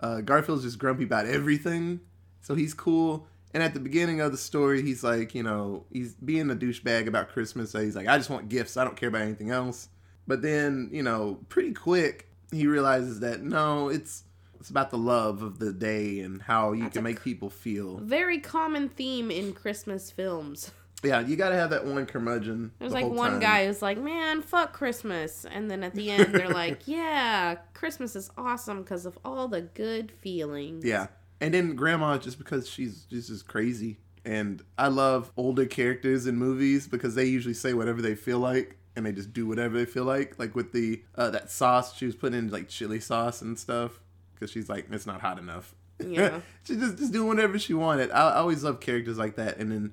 Uh, 0.00 0.20
Garfield's 0.20 0.64
just 0.64 0.78
grumpy 0.78 1.04
about 1.04 1.26
everything, 1.26 2.00
so 2.40 2.54
he's 2.54 2.74
cool. 2.74 3.26
And 3.54 3.62
at 3.62 3.74
the 3.74 3.80
beginning 3.80 4.20
of 4.20 4.32
the 4.32 4.38
story, 4.38 4.82
he's 4.82 5.04
like, 5.04 5.34
you 5.34 5.42
know, 5.42 5.84
he's 5.92 6.14
being 6.14 6.50
a 6.50 6.54
douchebag 6.54 7.06
about 7.06 7.28
Christmas. 7.28 7.70
So 7.70 7.80
he's 7.82 7.94
like, 7.94 8.08
I 8.08 8.16
just 8.16 8.30
want 8.30 8.48
gifts. 8.48 8.78
I 8.78 8.84
don't 8.84 8.96
care 8.96 9.10
about 9.10 9.22
anything 9.22 9.50
else. 9.50 9.88
But 10.26 10.40
then, 10.40 10.88
you 10.90 11.02
know, 11.02 11.38
pretty 11.50 11.72
quick, 11.72 12.28
he 12.50 12.66
realizes 12.66 13.20
that 13.20 13.42
no, 13.42 13.88
it's 13.88 14.24
it's 14.58 14.70
about 14.70 14.90
the 14.90 14.98
love 14.98 15.42
of 15.42 15.58
the 15.58 15.72
day 15.72 16.20
and 16.20 16.40
how 16.40 16.72
you 16.72 16.84
That's 16.84 16.94
can 16.94 17.04
make 17.04 17.22
people 17.22 17.50
feel. 17.50 17.98
Very 17.98 18.38
common 18.38 18.88
theme 18.88 19.30
in 19.30 19.52
Christmas 19.52 20.10
films. 20.10 20.70
Yeah, 21.02 21.20
you 21.20 21.36
got 21.36 21.48
to 21.50 21.56
have 21.56 21.70
that 21.70 21.84
one 21.84 22.06
curmudgeon. 22.06 22.72
There's 22.78 22.92
the 22.92 23.00
like 23.00 23.10
one 23.10 23.32
time. 23.32 23.40
guy 23.40 23.66
who's 23.66 23.82
like, 23.82 23.98
"Man, 23.98 24.42
fuck 24.42 24.72
Christmas," 24.72 25.44
and 25.44 25.70
then 25.70 25.82
at 25.82 25.94
the 25.94 26.10
end 26.10 26.34
they're 26.34 26.48
like, 26.52 26.82
"Yeah, 26.86 27.56
Christmas 27.74 28.14
is 28.14 28.30
awesome 28.36 28.82
because 28.82 29.04
of 29.06 29.18
all 29.24 29.48
the 29.48 29.62
good 29.62 30.12
feelings." 30.12 30.84
Yeah. 30.84 31.08
And 31.40 31.52
then 31.52 31.74
grandma, 31.74 32.18
just 32.18 32.38
because 32.38 32.68
she's 32.68 33.04
just 33.04 33.28
just 33.28 33.48
crazy. 33.48 33.98
And 34.24 34.62
I 34.78 34.86
love 34.88 35.32
older 35.36 35.66
characters 35.66 36.28
in 36.28 36.36
movies 36.36 36.86
because 36.86 37.16
they 37.16 37.24
usually 37.24 37.54
say 37.54 37.74
whatever 37.74 38.00
they 38.00 38.14
feel 38.14 38.38
like 38.38 38.78
and 38.94 39.06
they 39.06 39.12
just 39.12 39.32
do 39.32 39.46
whatever 39.46 39.76
they 39.76 39.84
feel 39.84 40.04
like. 40.04 40.38
Like 40.38 40.54
with 40.54 40.72
the 40.72 41.02
uh, 41.14 41.30
that 41.30 41.50
sauce, 41.50 41.96
she 41.96 42.06
was 42.06 42.14
putting 42.14 42.38
in 42.38 42.50
like 42.50 42.68
chili 42.68 43.00
sauce 43.00 43.42
and 43.42 43.58
stuff 43.58 44.00
because 44.34 44.50
she's 44.50 44.68
like, 44.68 44.86
it's 44.90 45.06
not 45.06 45.20
hot 45.20 45.38
enough. 45.38 45.74
Yeah. 46.04 46.40
she 46.64 46.76
just 46.76 46.98
just 46.98 47.12
doing 47.12 47.28
whatever 47.28 47.58
she 47.58 47.74
wanted. 47.74 48.10
I, 48.10 48.30
I 48.30 48.36
always 48.36 48.62
love 48.64 48.80
characters 48.80 49.18
like 49.18 49.36
that. 49.36 49.58
And 49.58 49.70
then 49.72 49.92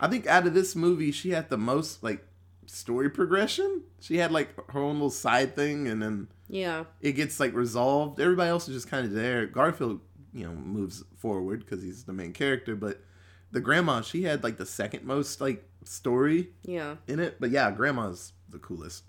I 0.00 0.08
think 0.08 0.26
out 0.26 0.46
of 0.46 0.54
this 0.54 0.76
movie, 0.76 1.10
she 1.12 1.30
had 1.30 1.48
the 1.50 1.58
most 1.58 2.02
like 2.02 2.24
story 2.66 3.10
progression. 3.10 3.82
She 4.00 4.18
had 4.18 4.30
like 4.32 4.50
her 4.70 4.80
own 4.80 4.94
little 4.94 5.10
side 5.10 5.56
thing, 5.56 5.88
and 5.88 6.02
then 6.02 6.28
Yeah. 6.48 6.84
it 7.00 7.12
gets 7.12 7.40
like 7.40 7.54
resolved. 7.54 8.20
Everybody 8.20 8.50
else 8.50 8.68
is 8.68 8.74
just 8.74 8.88
kind 8.88 9.06
of 9.06 9.12
there. 9.12 9.46
Garfield, 9.46 10.00
you 10.32 10.44
know, 10.44 10.52
moves 10.54 11.02
forward 11.16 11.60
because 11.60 11.82
he's 11.82 12.04
the 12.04 12.12
main 12.12 12.32
character, 12.32 12.76
but 12.76 13.00
the 13.50 13.60
grandma, 13.60 14.02
she 14.02 14.24
had 14.24 14.44
like 14.44 14.56
the 14.58 14.66
second 14.66 15.04
most 15.04 15.40
like 15.40 15.64
story 15.84 16.50
Yeah. 16.62 16.96
in 17.06 17.18
it. 17.18 17.36
But 17.40 17.50
yeah, 17.50 17.70
grandma's 17.70 18.32
the 18.50 18.58
coolest. 18.58 19.04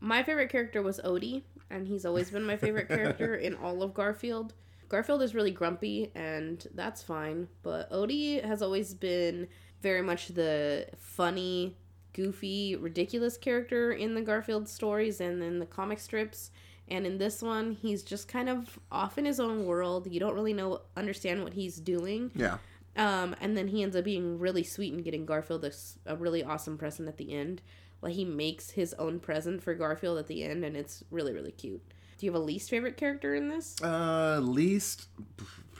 My 0.00 0.22
favorite 0.22 0.50
character 0.50 0.82
was 0.82 1.00
Odie, 1.04 1.42
and 1.70 1.86
he's 1.88 2.04
always 2.04 2.30
been 2.30 2.44
my 2.44 2.56
favorite 2.56 2.88
character 2.88 3.34
in 3.46 3.54
all 3.54 3.82
of 3.82 3.94
Garfield. 3.94 4.52
Garfield 4.88 5.22
is 5.22 5.34
really 5.34 5.52
grumpy, 5.52 6.12
and 6.14 6.66
that's 6.74 7.02
fine, 7.02 7.48
but 7.62 7.90
Odie 7.90 8.44
has 8.44 8.60
always 8.60 8.92
been 8.92 9.48
very 9.82 10.02
much 10.02 10.28
the 10.28 10.86
funny, 10.96 11.76
goofy, 12.12 12.76
ridiculous 12.76 13.36
character 13.36 13.92
in 13.92 14.14
the 14.14 14.22
Garfield 14.22 14.68
stories 14.68 15.20
and 15.20 15.42
in 15.42 15.58
the 15.58 15.66
comic 15.66 15.98
strips. 15.98 16.50
And 16.88 17.06
in 17.06 17.18
this 17.18 17.42
one, 17.42 17.72
he's 17.72 18.02
just 18.02 18.28
kind 18.28 18.48
of 18.48 18.78
off 18.90 19.18
in 19.18 19.24
his 19.24 19.40
own 19.40 19.66
world. 19.66 20.06
You 20.10 20.20
don't 20.20 20.34
really 20.34 20.52
know 20.52 20.80
understand 20.96 21.42
what 21.42 21.54
he's 21.54 21.76
doing. 21.76 22.30
Yeah. 22.34 22.58
Um, 22.96 23.34
and 23.40 23.56
then 23.56 23.68
he 23.68 23.82
ends 23.82 23.96
up 23.96 24.04
being 24.04 24.38
really 24.38 24.62
sweet 24.62 24.92
and 24.92 25.02
getting 25.02 25.24
Garfield 25.24 25.64
a 26.06 26.16
really 26.16 26.44
awesome 26.44 26.76
present 26.76 27.08
at 27.08 27.16
the 27.16 27.32
end. 27.32 27.62
Like 28.02 28.14
he 28.14 28.24
makes 28.24 28.70
his 28.70 28.94
own 28.94 29.20
present 29.20 29.62
for 29.62 29.74
Garfield 29.74 30.18
at 30.18 30.26
the 30.26 30.42
end, 30.44 30.64
and 30.64 30.76
it's 30.76 31.04
really 31.10 31.32
really 31.32 31.52
cute. 31.52 31.80
Do 32.18 32.26
you 32.26 32.32
have 32.32 32.40
a 32.40 32.44
least 32.44 32.68
favorite 32.68 32.96
character 32.96 33.34
in 33.34 33.48
this? 33.48 33.80
Uh, 33.82 34.40
least 34.42 35.06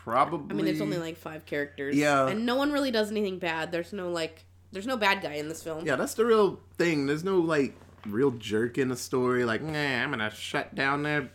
probably. 0.05 0.51
I 0.51 0.55
mean, 0.57 0.65
there's 0.67 0.81
only 0.81 0.99
like 0.99 1.17
five 1.17 1.47
characters. 1.47 1.97
Yeah. 1.97 2.29
and 2.29 2.45
no 2.47 2.57
one 2.57 2.73
really 2.73 2.91
does 2.91 3.11
anything 3.11 3.39
bad. 3.39 3.73
There's 3.73 3.93
no 3.93 4.11
like, 4.11 4.45
there's 4.73 4.87
no 4.87 4.97
bad 4.97 5.23
guy 5.23 5.35
in 5.35 5.49
this 5.49 5.63
film. 5.63 5.87
Yeah, 5.87 5.97
that's 5.97 6.15
the 6.15 6.25
real 6.25 6.61
thing. 6.79 7.07
There's 7.07 7.25
no 7.25 7.39
like 7.39 7.75
real 8.07 8.31
jerk 8.33 8.79
in 8.79 8.89
the 8.89 8.97
story. 8.97 9.45
Like, 9.45 9.63
nah, 9.63 9.79
I'm 10.03 10.11
gonna 10.11 10.31
shut 10.31 10.75
down 10.75 11.03
their 11.03 11.31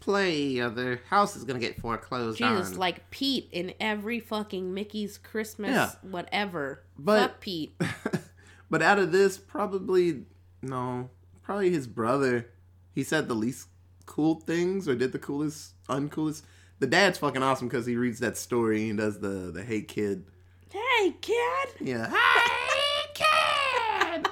play, 0.00 0.58
or 0.58 0.70
their 0.70 1.00
house 1.08 1.36
is 1.36 1.44
gonna 1.44 1.58
get 1.58 1.80
foreclosed 1.80 2.38
Jesus, 2.38 2.72
on. 2.72 2.78
like 2.78 3.10
Pete 3.10 3.48
in 3.52 3.74
every 3.80 4.20
fucking 4.20 4.72
Mickey's 4.72 5.18
Christmas 5.18 5.70
Yeah. 5.70 5.90
whatever. 6.02 6.82
But- 6.98 7.20
Fuck 7.20 7.40
Pete. 7.40 7.80
but 8.70 8.82
out 8.82 8.98
of 8.98 9.12
this, 9.12 9.38
probably 9.38 10.24
no, 10.62 11.10
probably 11.42 11.70
his 11.70 11.86
brother. 11.86 12.48
He 12.94 13.02
said 13.04 13.28
the 13.28 13.34
least 13.34 13.68
cool 14.06 14.40
things, 14.40 14.88
or 14.88 14.94
did 14.96 15.12
the 15.12 15.18
coolest, 15.18 15.72
uncoolest. 15.88 16.42
The 16.80 16.86
dad's 16.86 17.18
fucking 17.18 17.42
awesome 17.42 17.68
because 17.68 17.86
he 17.86 17.96
reads 17.96 18.18
that 18.20 18.36
story 18.36 18.88
and 18.88 18.98
does 18.98 19.20
the 19.20 19.52
the 19.52 19.62
hey 19.62 19.82
kid. 19.82 20.24
hey 20.70 21.14
kid. 21.20 21.68
Yeah. 21.80 22.10
Hey 22.10 23.10
kid. 23.14 24.28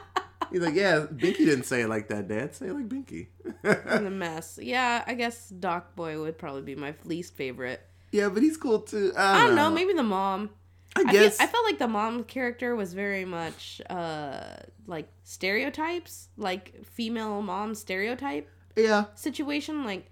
He's 0.50 0.62
like, 0.62 0.74
yeah, 0.74 1.04
Binky 1.12 1.38
didn't 1.44 1.64
say 1.64 1.82
it 1.82 1.88
like 1.88 2.08
that, 2.08 2.26
Dad. 2.26 2.54
Say 2.54 2.68
it 2.68 2.72
like 2.74 2.88
Binky. 2.88 3.26
And 3.62 4.06
the 4.06 4.10
mess. 4.24 4.58
Yeah, 4.60 5.04
I 5.06 5.12
guess 5.12 5.50
Doc 5.50 5.94
Boy 5.94 6.18
would 6.20 6.38
probably 6.38 6.62
be 6.62 6.74
my 6.74 6.94
least 7.04 7.34
favorite. 7.34 7.82
yeah, 8.12 8.30
but 8.30 8.42
he's 8.42 8.56
cool 8.56 8.80
too. 8.80 9.12
I 9.16 9.20
I 9.20 9.38
don't, 9.40 9.46
don't 9.48 9.56
know, 9.56 9.70
maybe 9.70 9.92
the 9.92 10.02
mom. 10.02 10.48
I 10.96 11.04
I, 11.06 11.12
guess. 11.12 11.36
feel, 11.36 11.46
I 11.46 11.50
felt 11.50 11.64
like 11.66 11.78
the 11.78 11.86
mom 11.88 12.24
character 12.24 12.74
was 12.74 12.94
very 12.94 13.26
much 13.26 13.82
uh 13.90 14.56
like 14.86 15.08
stereotypes, 15.22 16.28
like 16.38 16.82
female 16.86 17.42
mom 17.42 17.74
stereotype 17.74 18.48
yeah. 18.74 19.04
situation. 19.16 19.84
Like 19.84 20.06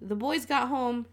the 0.00 0.16
boys 0.16 0.46
got 0.46 0.68
home, 0.68 1.04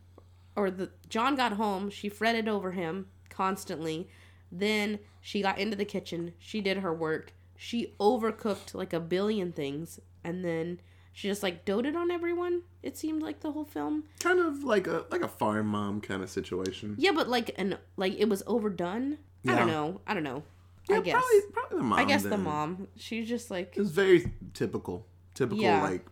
or 0.55 0.71
the 0.71 0.89
John 1.09 1.35
got 1.35 1.53
home. 1.53 1.89
She 1.89 2.09
fretted 2.09 2.47
over 2.47 2.71
him 2.71 3.07
constantly. 3.29 4.09
Then 4.51 4.99
she 5.21 5.41
got 5.41 5.57
into 5.59 5.75
the 5.75 5.85
kitchen. 5.85 6.33
She 6.39 6.61
did 6.61 6.77
her 6.77 6.93
work. 6.93 7.33
She 7.57 7.93
overcooked 7.99 8.73
like 8.73 8.93
a 8.93 8.99
billion 8.99 9.51
things, 9.51 9.99
and 10.23 10.43
then 10.45 10.79
she 11.13 11.27
just 11.27 11.43
like 11.43 11.65
doted 11.65 11.95
on 11.95 12.11
everyone. 12.11 12.63
It 12.83 12.97
seemed 12.97 13.21
like 13.21 13.39
the 13.39 13.51
whole 13.51 13.65
film. 13.65 14.03
kind 14.19 14.39
of 14.39 14.63
like 14.63 14.87
a 14.87 15.05
like 15.09 15.21
a 15.21 15.27
farm 15.27 15.67
mom 15.67 16.01
kind 16.01 16.21
of 16.21 16.29
situation. 16.29 16.95
Yeah, 16.97 17.11
but 17.13 17.27
like 17.29 17.51
an 17.57 17.77
like 17.97 18.13
it 18.17 18.29
was 18.29 18.43
overdone. 18.47 19.17
I 19.47 19.55
don't 19.55 19.67
know. 19.67 20.01
I 20.07 20.13
don't 20.13 20.23
know. 20.23 20.43
Yeah, 20.89 20.97
I 20.97 20.99
guess. 21.01 21.13
probably 21.13 21.39
probably 21.53 21.77
the 21.77 21.83
mom. 21.83 21.99
I 21.99 22.03
guess 22.05 22.23
the 22.23 22.37
mom. 22.37 22.87
She's 22.97 23.27
just 23.27 23.49
like 23.51 23.73
It 23.75 23.79
was 23.79 23.91
very 23.91 24.31
typical, 24.53 25.05
typical 25.33 25.63
Yeah. 25.63 25.81
like 25.83 26.05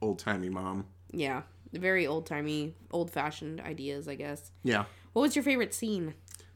old 0.00 0.18
timey 0.18 0.48
mom. 0.48 0.86
yeah, 1.12 1.42
very 1.72 2.06
old 2.06 2.26
timey, 2.26 2.74
old 2.90 3.10
fashioned 3.10 3.60
ideas. 3.60 4.08
I 4.08 4.14
guess. 4.14 4.50
Yeah. 4.62 4.84
What 5.12 5.22
was 5.22 5.36
your 5.36 5.42
favorite 5.42 5.74
scene? 5.74 6.14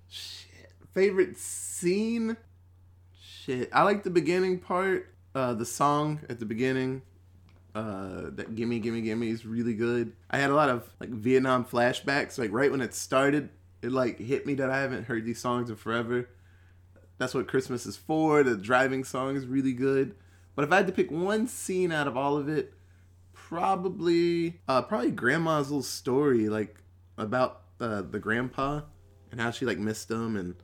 Shit. 0.08 0.72
Favorite 0.92 1.36
scene? 1.36 2.36
Shit. 3.20 3.68
I 3.72 3.82
like 3.82 4.04
the 4.04 4.10
beginning 4.10 4.58
part. 4.58 5.10
Uh, 5.34 5.52
the 5.52 5.66
song 5.66 6.20
at 6.28 6.38
the 6.38 6.46
beginning. 6.46 7.02
Uh, 7.74 8.30
that 8.30 8.54
gimme 8.54 8.78
gimme 8.78 9.00
gimme 9.00 9.28
is 9.28 9.44
really 9.44 9.74
good. 9.74 10.12
I 10.30 10.38
had 10.38 10.50
a 10.50 10.54
lot 10.54 10.68
of 10.68 10.88
like 11.00 11.10
Vietnam 11.10 11.64
flashbacks. 11.64 12.38
Like 12.38 12.52
right 12.52 12.70
when 12.70 12.80
it 12.80 12.94
started, 12.94 13.48
it 13.82 13.90
like 13.90 14.18
hit 14.20 14.46
me 14.46 14.54
that 14.54 14.70
I 14.70 14.80
haven't 14.80 15.04
heard 15.04 15.24
these 15.24 15.40
songs 15.40 15.70
in 15.70 15.76
forever. 15.76 16.28
That's 17.18 17.34
what 17.34 17.48
Christmas 17.48 17.84
is 17.84 17.96
for. 17.96 18.44
The 18.44 18.56
driving 18.56 19.02
song 19.02 19.36
is 19.36 19.46
really 19.46 19.72
good. 19.72 20.14
But 20.54 20.64
if 20.64 20.72
I 20.72 20.76
had 20.76 20.86
to 20.86 20.92
pick 20.92 21.10
one 21.10 21.48
scene 21.48 21.90
out 21.90 22.06
of 22.06 22.16
all 22.16 22.36
of 22.36 22.48
it, 22.48 22.74
probably 23.48 24.58
uh 24.68 24.80
probably 24.80 25.10
grandma's 25.10 25.68
little 25.68 25.82
story 25.82 26.48
like 26.48 26.76
about 27.18 27.62
uh, 27.78 28.00
the 28.00 28.18
grandpa 28.18 28.80
and 29.30 29.40
how 29.40 29.50
she 29.50 29.66
like 29.66 29.78
missed 29.78 30.10
him 30.10 30.36
and 30.36 30.54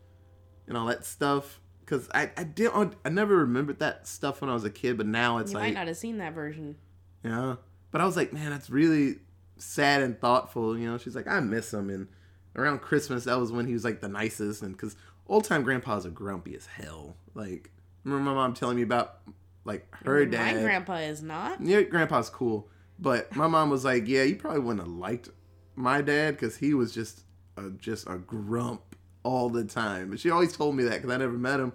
and 0.66 0.76
all 0.76 0.86
that 0.86 1.04
stuff. 1.04 1.60
Because 1.80 2.08
I, 2.14 2.30
I 2.36 2.44
didn't 2.44 2.94
I 3.04 3.08
never 3.10 3.36
remembered 3.36 3.80
that 3.80 4.06
stuff 4.06 4.40
when 4.40 4.48
I 4.48 4.54
was 4.54 4.64
a 4.64 4.70
kid 4.70 4.96
but 4.96 5.06
now 5.06 5.38
it's 5.38 5.52
like. 5.52 5.60
You 5.60 5.66
like 5.66 5.74
might 5.74 5.80
not 5.80 5.88
have 5.88 5.96
seen 5.98 6.18
that 6.18 6.32
version. 6.32 6.76
yeah. 7.22 7.56
But 7.90 8.00
I 8.00 8.06
was 8.06 8.16
like 8.16 8.32
man 8.32 8.50
that's 8.50 8.70
really 8.70 9.16
sad 9.58 10.00
and 10.02 10.18
thoughtful 10.18 10.78
you 10.78 10.90
know? 10.90 10.96
She's 10.96 11.14
like 11.14 11.28
I 11.28 11.40
miss 11.40 11.74
him. 11.74 11.90
And 11.90 12.08
around 12.56 12.80
Christmas 12.80 13.24
that 13.24 13.38
was 13.38 13.52
when 13.52 13.66
he 13.66 13.74
was 13.74 13.84
like 13.84 14.00
the 14.00 14.08
nicest. 14.08 14.62
And 14.62 14.72
because 14.72 14.96
old 15.26 15.44
time 15.44 15.62
grandpas 15.64 16.06
are 16.06 16.10
grumpy 16.10 16.56
as 16.56 16.64
hell. 16.64 17.16
Like 17.34 17.70
remember 18.04 18.30
my 18.30 18.34
mom 18.34 18.54
telling 18.54 18.76
me 18.76 18.82
about 18.82 19.18
like 19.64 19.86
her 20.04 20.24
dad 20.26 20.56
My 20.56 20.62
grandpa 20.62 20.94
is 20.96 21.22
not. 21.22 21.60
yeah, 21.60 21.82
grandpa's 21.82 22.30
cool. 22.30 22.68
But 22.98 23.34
my 23.34 23.46
mom 23.46 23.70
was 23.70 23.84
like, 23.84 24.06
yeah, 24.06 24.24
you 24.24 24.36
probably 24.36 24.60
wouldn't 24.60 24.86
have 24.86 24.94
liked 24.94 25.30
my 25.74 26.02
dad 26.02 26.32
because 26.32 26.56
he 26.58 26.74
was 26.74 26.92
just 26.92 27.22
a, 27.56 27.70
just 27.70 28.06
a 28.08 28.16
grump 28.18 28.96
all 29.22 29.48
the 29.48 29.64
time. 29.64 30.10
And 30.10 30.20
she 30.20 30.30
always 30.30 30.54
told 30.54 30.74
me 30.76 30.84
that 30.84 30.96
because 30.96 31.10
I 31.10 31.16
never 31.16 31.38
met 31.38 31.60
him. 31.60 31.72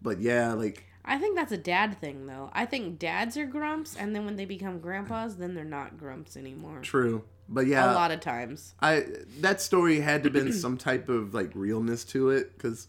But 0.00 0.20
yeah, 0.20 0.52
like, 0.52 0.84
I 1.04 1.18
think 1.18 1.34
that's 1.36 1.50
a 1.52 1.56
dad 1.58 1.98
thing, 2.00 2.26
though. 2.26 2.50
I 2.52 2.66
think 2.66 2.98
dads 2.98 3.36
are 3.36 3.46
grumps, 3.46 3.96
and 3.96 4.14
then 4.14 4.24
when 4.26 4.36
they 4.36 4.44
become 4.44 4.78
grandpas, 4.78 5.36
then 5.36 5.54
they're 5.54 5.64
not 5.64 5.98
grumps 5.98 6.36
anymore. 6.36 6.80
true. 6.82 7.24
But 7.48 7.66
yeah, 7.66 7.92
A 7.92 7.94
lot 7.94 8.12
of 8.12 8.20
times. 8.20 8.74
I 8.80 9.06
that 9.40 9.60
story 9.60 9.98
had 9.98 10.22
to 10.22 10.30
been 10.30 10.52
some 10.52 10.76
type 10.76 11.08
of 11.08 11.34
like 11.34 11.50
realness 11.54 12.04
to 12.04 12.30
it 12.30 12.56
because 12.56 12.86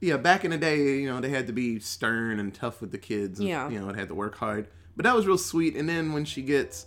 yeah, 0.00 0.16
back 0.16 0.44
in 0.44 0.50
the 0.50 0.58
day, 0.58 0.98
you 1.00 1.06
know, 1.12 1.20
they 1.20 1.30
had 1.30 1.46
to 1.46 1.52
be 1.52 1.78
stern 1.80 2.38
and 2.38 2.54
tough 2.54 2.80
with 2.80 2.92
the 2.92 2.98
kids. 2.98 3.38
And, 3.40 3.48
Yeah. 3.48 3.68
you 3.68 3.78
know, 3.80 3.88
it 3.88 3.96
had 3.96 4.08
to 4.08 4.14
work 4.14 4.36
hard. 4.36 4.68
But 4.96 5.04
that 5.04 5.14
was 5.14 5.26
real 5.26 5.38
sweet. 5.38 5.76
And 5.76 5.88
then 5.88 6.12
when 6.12 6.24
she 6.24 6.42
gets 6.42 6.86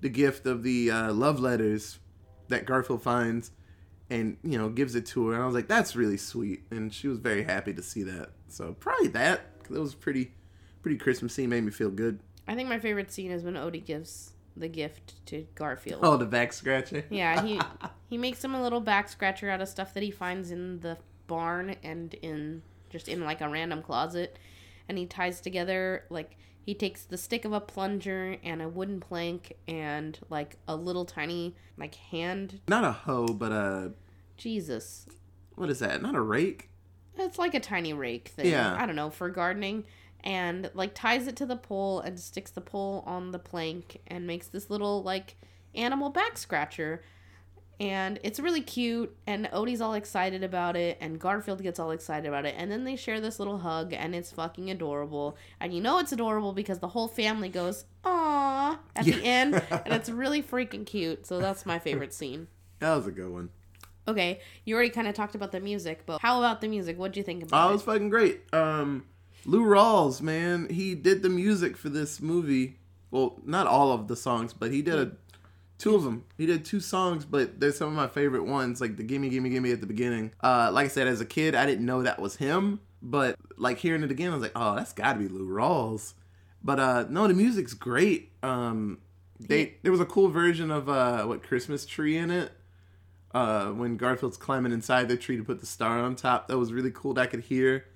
the 0.00 0.08
gift 0.08 0.46
of 0.46 0.62
the 0.62 0.90
uh, 0.90 1.12
love 1.12 1.40
letters 1.40 1.98
that 2.48 2.64
Garfield 2.66 3.02
finds 3.02 3.50
and 4.08 4.36
you 4.42 4.58
know 4.58 4.68
gives 4.68 4.94
it 4.96 5.06
to 5.06 5.28
her, 5.28 5.34
and 5.34 5.42
I 5.42 5.46
was 5.46 5.54
like, 5.54 5.68
that's 5.68 5.94
really 5.94 6.16
sweet. 6.16 6.64
And 6.70 6.92
she 6.92 7.06
was 7.06 7.18
very 7.18 7.44
happy 7.44 7.72
to 7.74 7.82
see 7.82 8.02
that. 8.04 8.30
So 8.48 8.72
probably 8.80 9.08
that 9.08 9.58
because 9.58 9.76
it 9.76 9.80
was 9.80 9.94
pretty, 9.94 10.32
pretty 10.82 10.96
Christmassy. 10.98 11.46
Made 11.46 11.62
me 11.64 11.70
feel 11.70 11.90
good. 11.90 12.20
I 12.48 12.54
think 12.54 12.68
my 12.68 12.78
favorite 12.80 13.12
scene 13.12 13.30
is 13.30 13.44
when 13.44 13.54
Odie 13.54 13.84
gives 13.84 14.32
the 14.56 14.66
gift 14.68 15.24
to 15.26 15.46
Garfield. 15.54 16.00
Oh, 16.02 16.16
the 16.16 16.24
back 16.26 16.52
scratcher. 16.52 17.04
Yeah, 17.10 17.42
he 17.44 17.60
he 18.08 18.18
makes 18.18 18.42
him 18.42 18.54
a 18.54 18.62
little 18.62 18.80
back 18.80 19.08
scratcher 19.08 19.48
out 19.48 19.60
of 19.60 19.68
stuff 19.68 19.94
that 19.94 20.02
he 20.02 20.10
finds 20.10 20.50
in 20.50 20.80
the 20.80 20.98
barn 21.30 21.76
and 21.84 22.12
in 22.14 22.62
just 22.90 23.08
in 23.08 23.20
like 23.24 23.40
a 23.40 23.48
random 23.48 23.82
closet, 23.82 24.36
and 24.88 24.98
he 24.98 25.06
ties 25.06 25.40
together 25.40 26.04
like 26.10 26.36
he 26.66 26.74
takes 26.74 27.04
the 27.04 27.16
stick 27.16 27.44
of 27.44 27.52
a 27.52 27.60
plunger 27.60 28.36
and 28.42 28.60
a 28.60 28.68
wooden 28.68 29.00
plank 29.00 29.54
and 29.68 30.18
like 30.28 30.56
a 30.66 30.74
little 30.74 31.04
tiny 31.04 31.54
like 31.78 31.94
hand. 31.94 32.60
Not 32.68 32.84
a 32.84 32.92
hoe, 32.92 33.28
but 33.28 33.52
a 33.52 33.92
Jesus, 34.36 35.06
what 35.54 35.70
is 35.70 35.78
that? 35.78 36.02
Not 36.02 36.16
a 36.16 36.20
rake. 36.20 36.68
it's 37.16 37.38
like 37.38 37.54
a 37.54 37.60
tiny 37.60 37.92
rake 37.92 38.28
thing. 38.28 38.46
Yeah. 38.50 38.76
I 38.76 38.86
don't 38.86 38.96
know 38.96 39.10
for 39.10 39.30
gardening. 39.30 39.84
And 40.22 40.70
like 40.74 40.94
ties 40.94 41.26
it 41.28 41.36
to 41.36 41.46
the 41.46 41.56
pole 41.56 42.00
and 42.00 42.18
sticks 42.18 42.50
the 42.50 42.60
pole 42.60 43.04
on 43.06 43.30
the 43.30 43.38
plank 43.38 44.00
and 44.06 44.26
makes 44.26 44.48
this 44.48 44.68
little 44.68 45.02
like 45.02 45.36
animal 45.74 46.10
back 46.10 46.36
scratcher. 46.36 47.02
And 47.80 48.20
it's 48.22 48.38
really 48.38 48.60
cute 48.60 49.16
and 49.26 49.48
odie's 49.52 49.80
all 49.80 49.94
excited 49.94 50.44
about 50.44 50.76
it 50.76 50.98
and 51.00 51.18
garfield 51.18 51.62
gets 51.62 51.80
all 51.80 51.90
excited 51.90 52.28
about 52.28 52.44
it 52.44 52.54
and 52.58 52.70
then 52.70 52.84
they 52.84 52.94
share 52.94 53.20
this 53.20 53.38
little 53.38 53.58
hug 53.58 53.92
and 53.94 54.14
it's 54.14 54.30
fucking 54.30 54.70
adorable 54.70 55.36
and 55.58 55.72
you 55.74 55.80
know 55.80 55.98
it's 55.98 56.12
adorable 56.12 56.52
because 56.52 56.78
the 56.80 56.88
whole 56.88 57.08
family 57.08 57.48
goes 57.48 57.86
"Aww" 58.04 58.78
at 58.94 59.04
the 59.06 59.24
end 59.24 59.54
and 59.70 59.94
it's 59.94 60.10
really 60.10 60.42
freaking 60.42 60.84
cute 60.86 61.26
so 61.26 61.40
that's 61.40 61.64
my 61.66 61.78
favorite 61.78 62.12
scene 62.12 62.46
That 62.80 62.94
was 62.94 63.06
a 63.06 63.10
good 63.12 63.30
one. 63.30 63.48
okay 64.06 64.40
you 64.64 64.74
already 64.74 64.90
kind 64.90 65.08
of 65.08 65.14
talked 65.14 65.34
about 65.34 65.50
the 65.50 65.60
music 65.60 66.02
but 66.04 66.20
how 66.20 66.38
about 66.38 66.60
the 66.60 66.68
music 66.68 66.98
what'd 66.98 67.16
you 67.16 67.22
think 67.22 67.42
about 67.42 67.64
Oh, 67.64 67.68
it 67.68 67.70
it 67.70 67.72
was 67.74 67.82
fucking 67.82 68.10
great. 68.10 68.42
Um, 68.54 69.06
Lou 69.46 69.64
Rawls, 69.64 70.20
man, 70.20 70.68
he 70.68 70.94
did 70.94 71.22
the 71.22 71.30
music 71.30 71.78
for 71.78 71.88
this 71.88 72.20
movie. 72.20 72.76
Well, 73.10 73.40
not 73.44 73.66
all 73.66 73.90
of 73.90 74.06
the 74.06 74.14
songs, 74.14 74.52
but 74.52 74.70
he 74.70 74.82
did 74.82 74.98
a, 74.98 75.12
two 75.80 75.94
of 75.94 76.04
them. 76.04 76.24
He 76.36 76.46
did 76.46 76.64
two 76.64 76.78
songs, 76.78 77.24
but 77.24 77.58
they're 77.58 77.72
some 77.72 77.88
of 77.88 77.94
my 77.94 78.06
favorite 78.06 78.44
ones, 78.44 78.80
like 78.80 78.96
the 78.96 79.02
"Gimme 79.02 79.30
Gimme 79.30 79.50
Gimme" 79.50 79.72
at 79.72 79.80
the 79.80 79.86
beginning. 79.86 80.32
Uh, 80.40 80.70
like 80.72 80.84
I 80.84 80.88
said, 80.88 81.08
as 81.08 81.20
a 81.20 81.26
kid, 81.26 81.54
I 81.54 81.66
didn't 81.66 81.86
know 81.86 82.02
that 82.02 82.20
was 82.20 82.36
him, 82.36 82.80
but 83.02 83.36
like 83.56 83.78
hearing 83.78 84.02
it 84.02 84.10
again, 84.10 84.30
I 84.30 84.34
was 84.34 84.42
like, 84.42 84.52
oh, 84.54 84.76
that's 84.76 84.92
got 84.92 85.14
to 85.14 85.18
be 85.18 85.28
Lou 85.28 85.48
Rawls. 85.48 86.14
But 86.62 86.78
uh, 86.78 87.06
no, 87.08 87.26
the 87.26 87.34
music's 87.34 87.74
great. 87.74 88.32
Um, 88.42 88.98
they 89.40 89.76
there 89.82 89.90
was 89.90 90.00
a 90.00 90.06
cool 90.06 90.28
version 90.28 90.70
of 90.70 90.88
uh, 90.88 91.24
what 91.24 91.42
Christmas 91.42 91.86
tree 91.86 92.16
in 92.16 92.30
it. 92.30 92.52
Uh, 93.32 93.68
when 93.68 93.96
Garfield's 93.96 94.36
climbing 94.36 94.72
inside 94.72 95.08
the 95.08 95.16
tree 95.16 95.36
to 95.36 95.44
put 95.44 95.60
the 95.60 95.66
star 95.66 96.00
on 96.00 96.16
top, 96.16 96.48
that 96.48 96.58
was 96.58 96.72
really 96.72 96.90
cool. 96.90 97.14
That 97.14 97.22
I 97.22 97.26
could 97.26 97.40
hear. 97.40 97.86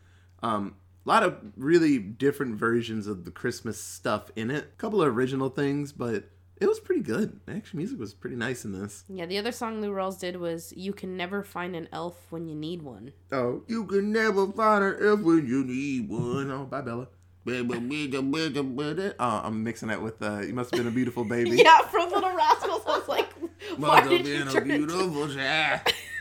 Um, 0.42 0.76
a 1.04 1.08
lot 1.08 1.22
of 1.22 1.36
really 1.56 1.98
different 1.98 2.56
versions 2.56 3.06
of 3.06 3.24
the 3.24 3.30
Christmas 3.30 3.78
stuff 3.78 4.30
in 4.36 4.50
it. 4.50 4.64
A 4.64 4.76
couple 4.78 5.02
of 5.02 5.14
original 5.14 5.50
things, 5.50 5.92
but 5.92 6.30
it 6.60 6.66
was 6.66 6.78
pretty 6.80 7.02
good. 7.02 7.40
Actually, 7.48 7.78
music 7.78 7.98
was 7.98 8.14
pretty 8.14 8.36
nice 8.36 8.64
in 8.64 8.72
this. 8.72 9.04
yeah 9.08 9.26
the 9.26 9.38
other 9.38 9.52
song 9.52 9.80
lou 9.80 9.90
rawls 9.90 10.18
did 10.20 10.36
was 10.36 10.72
you 10.76 10.92
can 10.92 11.16
never 11.16 11.42
find 11.42 11.74
an 11.76 11.88
elf 11.92 12.16
when 12.30 12.46
you 12.48 12.54
need 12.54 12.82
one 12.82 13.12
Oh, 13.32 13.62
you 13.66 13.84
can 13.84 14.12
never 14.12 14.46
find 14.52 14.84
an 14.84 14.96
elf 15.00 15.20
when 15.20 15.46
you 15.46 15.64
need 15.64 16.08
one. 16.08 16.50
Oh, 16.50 16.64
bye, 16.64 16.80
Bella. 16.80 17.08
Oh, 17.46 19.40
I'm 19.44 19.62
mixing 19.62 19.88
that 19.88 20.00
with 20.00 20.22
uh, 20.22 20.40
"You 20.40 20.54
Must 20.54 20.70
Have 20.70 20.78
Been 20.78 20.86
a 20.86 20.90
Beautiful 20.94 21.24
Baby." 21.36 21.50
yeah 21.62 21.80
from 21.82 22.10
little 22.10 22.34
rascals 22.34 22.82
i 22.86 22.98
was 22.98 23.06
like 23.08 23.30
why 23.76 24.00
Must 24.00 24.08
did 24.08 24.26
you 24.26 24.44
turn 24.44 24.70
into. 24.70 24.94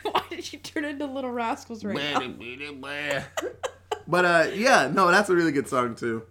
Why 0.02 0.22
did 0.28 0.52
you 0.52 0.58
turn 0.58 0.84
into 0.84 1.06
Little 1.06 1.30
Rascals 1.30 1.82
right 1.82 1.96
now? 1.96 2.20
but 4.06 4.24
uh, 4.26 4.46
yeah, 4.54 4.90
no, 4.92 5.10
that's 5.10 5.30
a 5.30 5.34
really 5.34 5.50
good 5.52 5.66
song 5.66 5.94
too. 5.94 6.22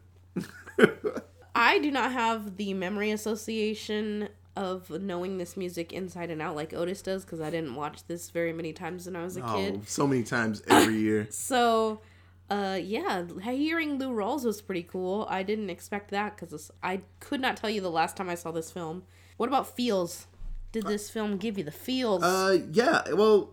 I 1.55 1.79
do 1.79 1.91
not 1.91 2.11
have 2.11 2.57
the 2.57 2.73
memory 2.73 3.11
association 3.11 4.29
of 4.55 4.89
knowing 4.89 5.37
this 5.39 5.57
music 5.57 5.91
inside 5.91 6.29
and 6.29 6.41
out 6.41 6.55
like 6.55 6.73
Otis 6.73 7.01
does 7.01 7.25
because 7.25 7.41
I 7.41 7.49
didn't 7.49 7.75
watch 7.75 8.05
this 8.07 8.29
very 8.29 8.53
many 8.53 8.71
times 8.73 9.05
when 9.07 9.15
I 9.15 9.23
was 9.23 9.35
a 9.37 9.43
Oh, 9.43 9.55
kid. 9.55 9.89
so 9.89 10.05
many 10.05 10.23
times 10.23 10.61
every 10.67 10.97
year. 10.97 11.27
So, 11.31 12.01
uh, 12.49 12.77
yeah, 12.81 13.23
hearing 13.41 13.97
Lou 13.97 14.09
Rawls 14.11 14.45
was 14.45 14.61
pretty 14.61 14.83
cool. 14.83 15.25
I 15.29 15.41
didn't 15.43 15.69
expect 15.71 16.11
that 16.11 16.35
because 16.37 16.69
I 16.83 17.01
could 17.19 17.41
not 17.41 17.57
tell 17.57 17.69
you 17.69 17.81
the 17.81 17.89
last 17.89 18.15
time 18.15 18.29
I 18.29 18.35
saw 18.35 18.51
this 18.51 18.69
film. 18.69 19.03
What 19.37 19.47
about 19.49 19.75
feels? 19.75 20.27
Did 20.71 20.85
this 20.85 21.09
film 21.09 21.37
give 21.37 21.57
you 21.57 21.63
the 21.63 21.71
feels? 21.71 22.21
Uh, 22.23 22.59
yeah. 22.71 23.01
Well, 23.13 23.51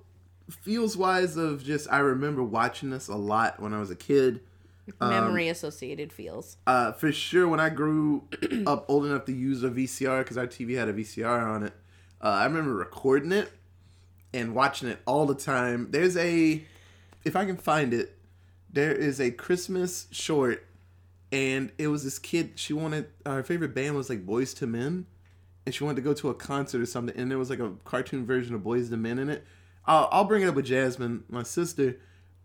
feels 0.50 0.96
wise 0.96 1.36
of 1.36 1.62
just 1.64 1.90
I 1.90 1.98
remember 1.98 2.42
watching 2.42 2.90
this 2.90 3.08
a 3.08 3.14
lot 3.16 3.60
when 3.60 3.72
I 3.72 3.78
was 3.80 3.90
a 3.90 3.96
kid. 3.96 4.40
Memory 5.00 5.48
associated 5.48 6.12
feels. 6.12 6.56
Uh, 6.66 6.92
for 6.92 7.12
sure, 7.12 7.46
when 7.48 7.60
I 7.60 7.68
grew 7.68 8.24
up 8.66 8.86
old 8.88 9.06
enough 9.06 9.24
to 9.26 9.32
use 9.32 9.62
a 9.62 9.70
VCR 9.70 10.20
because 10.20 10.38
our 10.38 10.46
TV 10.46 10.76
had 10.76 10.88
a 10.88 10.92
VCR 10.92 11.46
on 11.46 11.64
it, 11.64 11.72
uh, 12.22 12.28
I 12.28 12.44
remember 12.44 12.74
recording 12.74 13.32
it 13.32 13.50
and 14.32 14.54
watching 14.54 14.88
it 14.88 15.00
all 15.06 15.26
the 15.26 15.34
time. 15.34 15.88
There's 15.90 16.16
a, 16.16 16.62
if 17.24 17.36
I 17.36 17.44
can 17.44 17.56
find 17.56 17.92
it, 17.92 18.16
there 18.72 18.92
is 18.92 19.20
a 19.20 19.30
Christmas 19.30 20.06
short, 20.10 20.64
and 21.32 21.72
it 21.78 21.88
was 21.88 22.04
this 22.04 22.18
kid. 22.18 22.52
She 22.56 22.72
wanted 22.72 23.06
her 23.26 23.42
favorite 23.42 23.74
band 23.74 23.96
was 23.96 24.08
like 24.08 24.24
Boyz 24.24 24.60
II 24.60 24.68
Men, 24.68 25.06
and 25.66 25.74
she 25.74 25.84
wanted 25.84 25.96
to 25.96 26.02
go 26.02 26.14
to 26.14 26.28
a 26.28 26.34
concert 26.34 26.80
or 26.80 26.86
something, 26.86 27.16
and 27.16 27.30
there 27.30 27.38
was 27.38 27.50
like 27.50 27.58
a 27.58 27.72
cartoon 27.84 28.24
version 28.26 28.54
of 28.54 28.62
Boyz 28.62 28.90
II 28.90 28.98
Men 28.98 29.18
in 29.18 29.28
it. 29.28 29.44
I'll, 29.86 30.08
I'll 30.12 30.24
bring 30.24 30.42
it 30.42 30.48
up 30.48 30.54
with 30.54 30.66
Jasmine, 30.66 31.24
my 31.28 31.42
sister. 31.42 31.98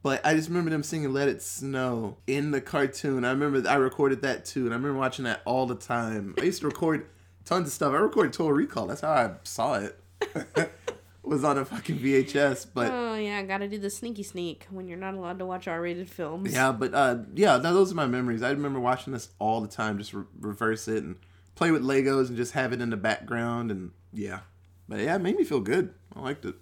But 0.05 0.23
I 0.23 0.35
just 0.35 0.49
remember 0.49 0.69
them 0.69 0.83
singing 0.83 1.11
"Let 1.13 1.29
It 1.29 1.41
Snow" 1.41 2.17
in 2.27 2.51
the 2.51 2.61
cartoon. 2.61 3.25
I 3.25 3.31
remember 3.31 3.67
I 3.67 3.73
recorded 3.73 4.21
that 4.21 4.45
too, 4.45 4.65
and 4.65 4.69
I 4.71 4.77
remember 4.77 4.99
watching 4.99 5.25
that 5.25 5.41
all 5.45 5.65
the 5.65 5.73
time. 5.73 6.35
I 6.39 6.43
used 6.43 6.59
to 6.61 6.67
record 6.67 7.07
tons 7.43 7.69
of 7.69 7.73
stuff. 7.73 7.91
I 7.91 7.97
recorded 7.97 8.31
Total 8.31 8.53
Recall. 8.53 8.85
That's 8.85 9.01
how 9.01 9.09
I 9.09 9.31
saw 9.41 9.79
it. 9.79 9.99
was 11.23 11.43
on 11.43 11.57
a 11.57 11.65
fucking 11.65 11.97
VHS. 11.97 12.67
But 12.71 12.91
Oh 12.93 13.15
yeah, 13.15 13.41
gotta 13.41 13.67
do 13.67 13.79
the 13.79 13.89
sneaky 13.89 14.21
sneak 14.21 14.67
when 14.69 14.87
you're 14.87 14.99
not 14.99 15.15
allowed 15.15 15.39
to 15.39 15.45
watch 15.47 15.67
R-rated 15.67 16.07
films. 16.07 16.53
yeah, 16.53 16.71
but 16.71 16.93
uh, 16.93 17.17
yeah, 17.33 17.53
th- 17.53 17.63
those 17.63 17.91
are 17.91 17.95
my 17.95 18.05
memories. 18.05 18.43
I 18.43 18.51
remember 18.51 18.79
watching 18.79 19.11
this 19.11 19.29
all 19.39 19.59
the 19.59 19.67
time. 19.67 19.97
Just 19.97 20.13
re- 20.13 20.25
reverse 20.39 20.87
it 20.87 21.03
and 21.03 21.15
play 21.55 21.71
with 21.71 21.81
Legos 21.81 22.27
and 22.27 22.37
just 22.37 22.51
have 22.51 22.73
it 22.73 22.79
in 22.79 22.91
the 22.91 22.95
background. 22.97 23.71
And 23.71 23.89
yeah, 24.13 24.41
but 24.87 24.99
yeah, 24.99 25.15
it 25.15 25.21
made 25.23 25.35
me 25.35 25.43
feel 25.45 25.61
good. 25.61 25.95
I 26.15 26.19
liked 26.19 26.45
it. 26.45 26.53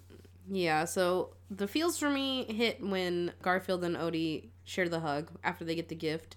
Yeah, 0.50 0.84
so 0.84 1.34
the 1.50 1.68
feels 1.68 1.98
for 1.98 2.10
me 2.10 2.44
hit 2.44 2.82
when 2.82 3.32
Garfield 3.42 3.84
and 3.84 3.96
Odie 3.96 4.48
share 4.64 4.88
the 4.88 5.00
hug 5.00 5.30
after 5.42 5.64
they 5.64 5.74
get 5.74 5.88
the 5.88 5.94
gift. 5.94 6.36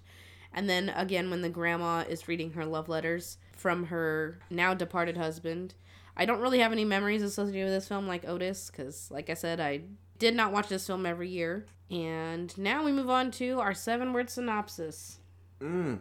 And 0.52 0.68
then 0.68 0.88
again 0.90 1.30
when 1.30 1.42
the 1.42 1.50
grandma 1.50 2.04
is 2.08 2.28
reading 2.28 2.52
her 2.52 2.64
love 2.64 2.88
letters 2.88 3.38
from 3.56 3.86
her 3.86 4.38
now 4.50 4.74
departed 4.74 5.16
husband. 5.16 5.74
I 6.16 6.24
don't 6.24 6.40
really 6.40 6.60
have 6.60 6.72
any 6.72 6.84
memories 6.84 7.22
associated 7.22 7.64
with 7.64 7.74
this 7.74 7.88
film 7.88 8.06
like 8.06 8.26
Otis 8.26 8.70
cuz 8.70 9.10
like 9.10 9.28
I 9.30 9.34
said 9.34 9.60
I 9.60 9.82
did 10.18 10.34
not 10.34 10.52
watch 10.52 10.68
this 10.68 10.86
film 10.86 11.06
every 11.06 11.28
year. 11.28 11.66
And 11.90 12.56
now 12.58 12.84
we 12.84 12.92
move 12.92 13.08
on 13.08 13.30
to 13.32 13.60
our 13.60 13.72
seven-word 13.72 14.28
synopsis. 14.28 15.18
Mm. 15.60 16.00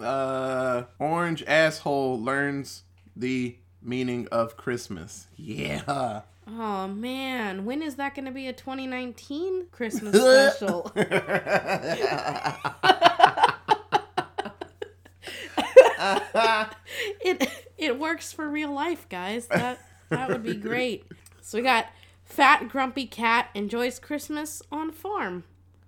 Uh, 0.00 0.84
orange 0.98 1.44
asshole 1.46 2.20
learns 2.20 2.84
the 3.14 3.56
meaning 3.82 4.26
of 4.32 4.56
Christmas. 4.56 5.26
Yeah. 5.36 6.22
Oh 6.46 6.86
man, 6.88 7.64
when 7.64 7.82
is 7.82 7.96
that 7.96 8.14
going 8.14 8.26
to 8.26 8.30
be 8.30 8.48
a 8.48 8.52
2019 8.52 9.66
Christmas 9.72 10.14
special? 10.14 10.92
it 17.24 17.48
it 17.78 17.98
works 17.98 18.32
for 18.32 18.48
real 18.48 18.72
life, 18.72 19.08
guys. 19.08 19.46
That 19.46 19.78
that 20.10 20.28
would 20.28 20.42
be 20.42 20.54
great. 20.54 21.04
So 21.40 21.58
we 21.58 21.64
got 21.64 21.86
fat 22.24 22.68
grumpy 22.68 23.06
cat 23.06 23.48
enjoys 23.54 23.98
Christmas 23.98 24.62
on 24.70 24.92
farm. 24.92 25.44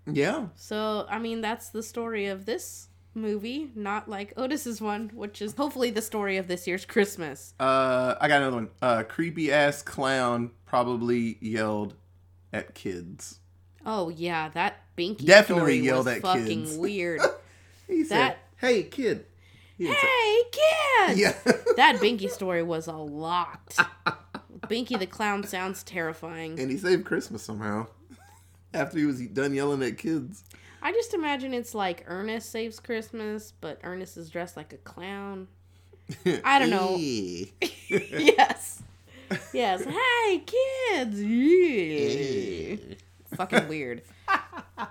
yeah. 0.06 0.46
So 0.54 1.06
I 1.08 1.18
mean 1.18 1.40
that's 1.40 1.68
the 1.70 1.82
story 1.82 2.26
of 2.26 2.46
this 2.46 2.88
movie, 3.16 3.70
not 3.74 4.08
like 4.08 4.32
Otis's 4.36 4.80
one, 4.80 5.10
which 5.14 5.42
is 5.42 5.54
hopefully 5.54 5.90
the 5.90 6.02
story 6.02 6.36
of 6.36 6.46
this 6.46 6.66
year's 6.66 6.84
Christmas. 6.84 7.54
Uh, 7.58 8.14
I 8.20 8.28
got 8.28 8.42
another 8.42 8.56
one. 8.56 8.68
Uh, 8.80 9.02
creepy 9.02 9.50
ass 9.50 9.82
clown 9.82 10.50
probably 10.66 11.38
yelled 11.40 11.94
at 12.52 12.74
kids. 12.74 13.40
Oh 13.84 14.08
yeah, 14.10 14.50
that 14.50 14.82
Binky 14.96 15.24
Definitely 15.24 15.62
story 15.62 15.78
yelled 15.78 16.06
was 16.06 16.16
at 16.16 16.22
fucking 16.22 16.64
kids. 16.64 16.76
weird. 16.78 17.20
He 17.86 18.04
said, 18.04 18.36
"Hey, 18.56 18.82
kid." 18.84 19.26
He 19.78 19.86
hey 19.88 20.42
kids! 20.52 21.20
Yeah. 21.20 21.32
that 21.76 21.96
Binky 21.96 22.30
story 22.30 22.62
was 22.62 22.86
a 22.86 22.92
lot. 22.92 23.76
Binky 24.60 24.98
the 24.98 25.06
clown 25.06 25.44
sounds 25.44 25.82
terrifying. 25.82 26.58
and 26.58 26.70
he 26.70 26.78
saved 26.78 27.04
Christmas 27.04 27.42
somehow. 27.42 27.86
After 28.74 28.98
he 28.98 29.04
was 29.04 29.20
done 29.28 29.54
yelling 29.54 29.82
at 29.82 29.98
kids. 29.98 30.44
I 30.86 30.92
just 30.92 31.14
imagine 31.14 31.52
it's 31.52 31.74
like 31.74 32.04
Ernest 32.06 32.52
saves 32.52 32.78
Christmas, 32.78 33.52
but 33.60 33.80
Ernest 33.82 34.16
is 34.16 34.30
dressed 34.30 34.56
like 34.56 34.72
a 34.72 34.76
clown. 34.76 35.48
I 36.44 36.60
don't 36.60 36.70
know. 36.70 36.96
Yes. 37.88 38.84
Yes. 39.52 39.84
Hey 39.84 40.44
kids! 40.46 41.20
Yeah. 41.20 42.94
Fucking 43.36 43.66
weird. 43.66 44.02
All 44.28 44.86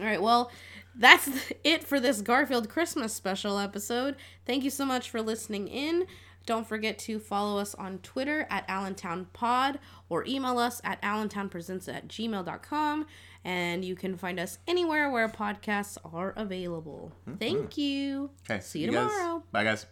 right, 0.00 0.20
well, 0.20 0.50
that's 0.96 1.30
it 1.62 1.84
for 1.84 2.00
this 2.00 2.20
Garfield 2.20 2.68
Christmas 2.68 3.14
special 3.14 3.56
episode. 3.56 4.16
Thank 4.44 4.64
you 4.64 4.70
so 4.70 4.84
much 4.84 5.10
for 5.10 5.22
listening 5.22 5.68
in. 5.68 6.08
Don't 6.46 6.66
forget 6.66 6.98
to 7.00 7.18
follow 7.18 7.58
us 7.58 7.74
on 7.74 7.98
Twitter 7.98 8.46
at 8.50 8.66
AllentownPod 8.68 9.78
or 10.08 10.24
email 10.26 10.58
us 10.58 10.80
at 10.84 11.00
allentownpresents 11.02 11.88
at 11.92 12.08
gmail.com. 12.08 13.06
And 13.46 13.84
you 13.84 13.94
can 13.94 14.16
find 14.16 14.40
us 14.40 14.58
anywhere 14.66 15.10
where 15.10 15.28
podcasts 15.28 15.98
are 16.12 16.32
available. 16.36 17.12
Mm-hmm. 17.28 17.38
Thank 17.38 17.76
you. 17.78 18.30
Okay. 18.50 18.60
See 18.60 18.80
you 18.80 18.90
guys- 18.90 19.10
tomorrow. 19.10 19.42
Bye, 19.52 19.64
guys. 19.64 19.86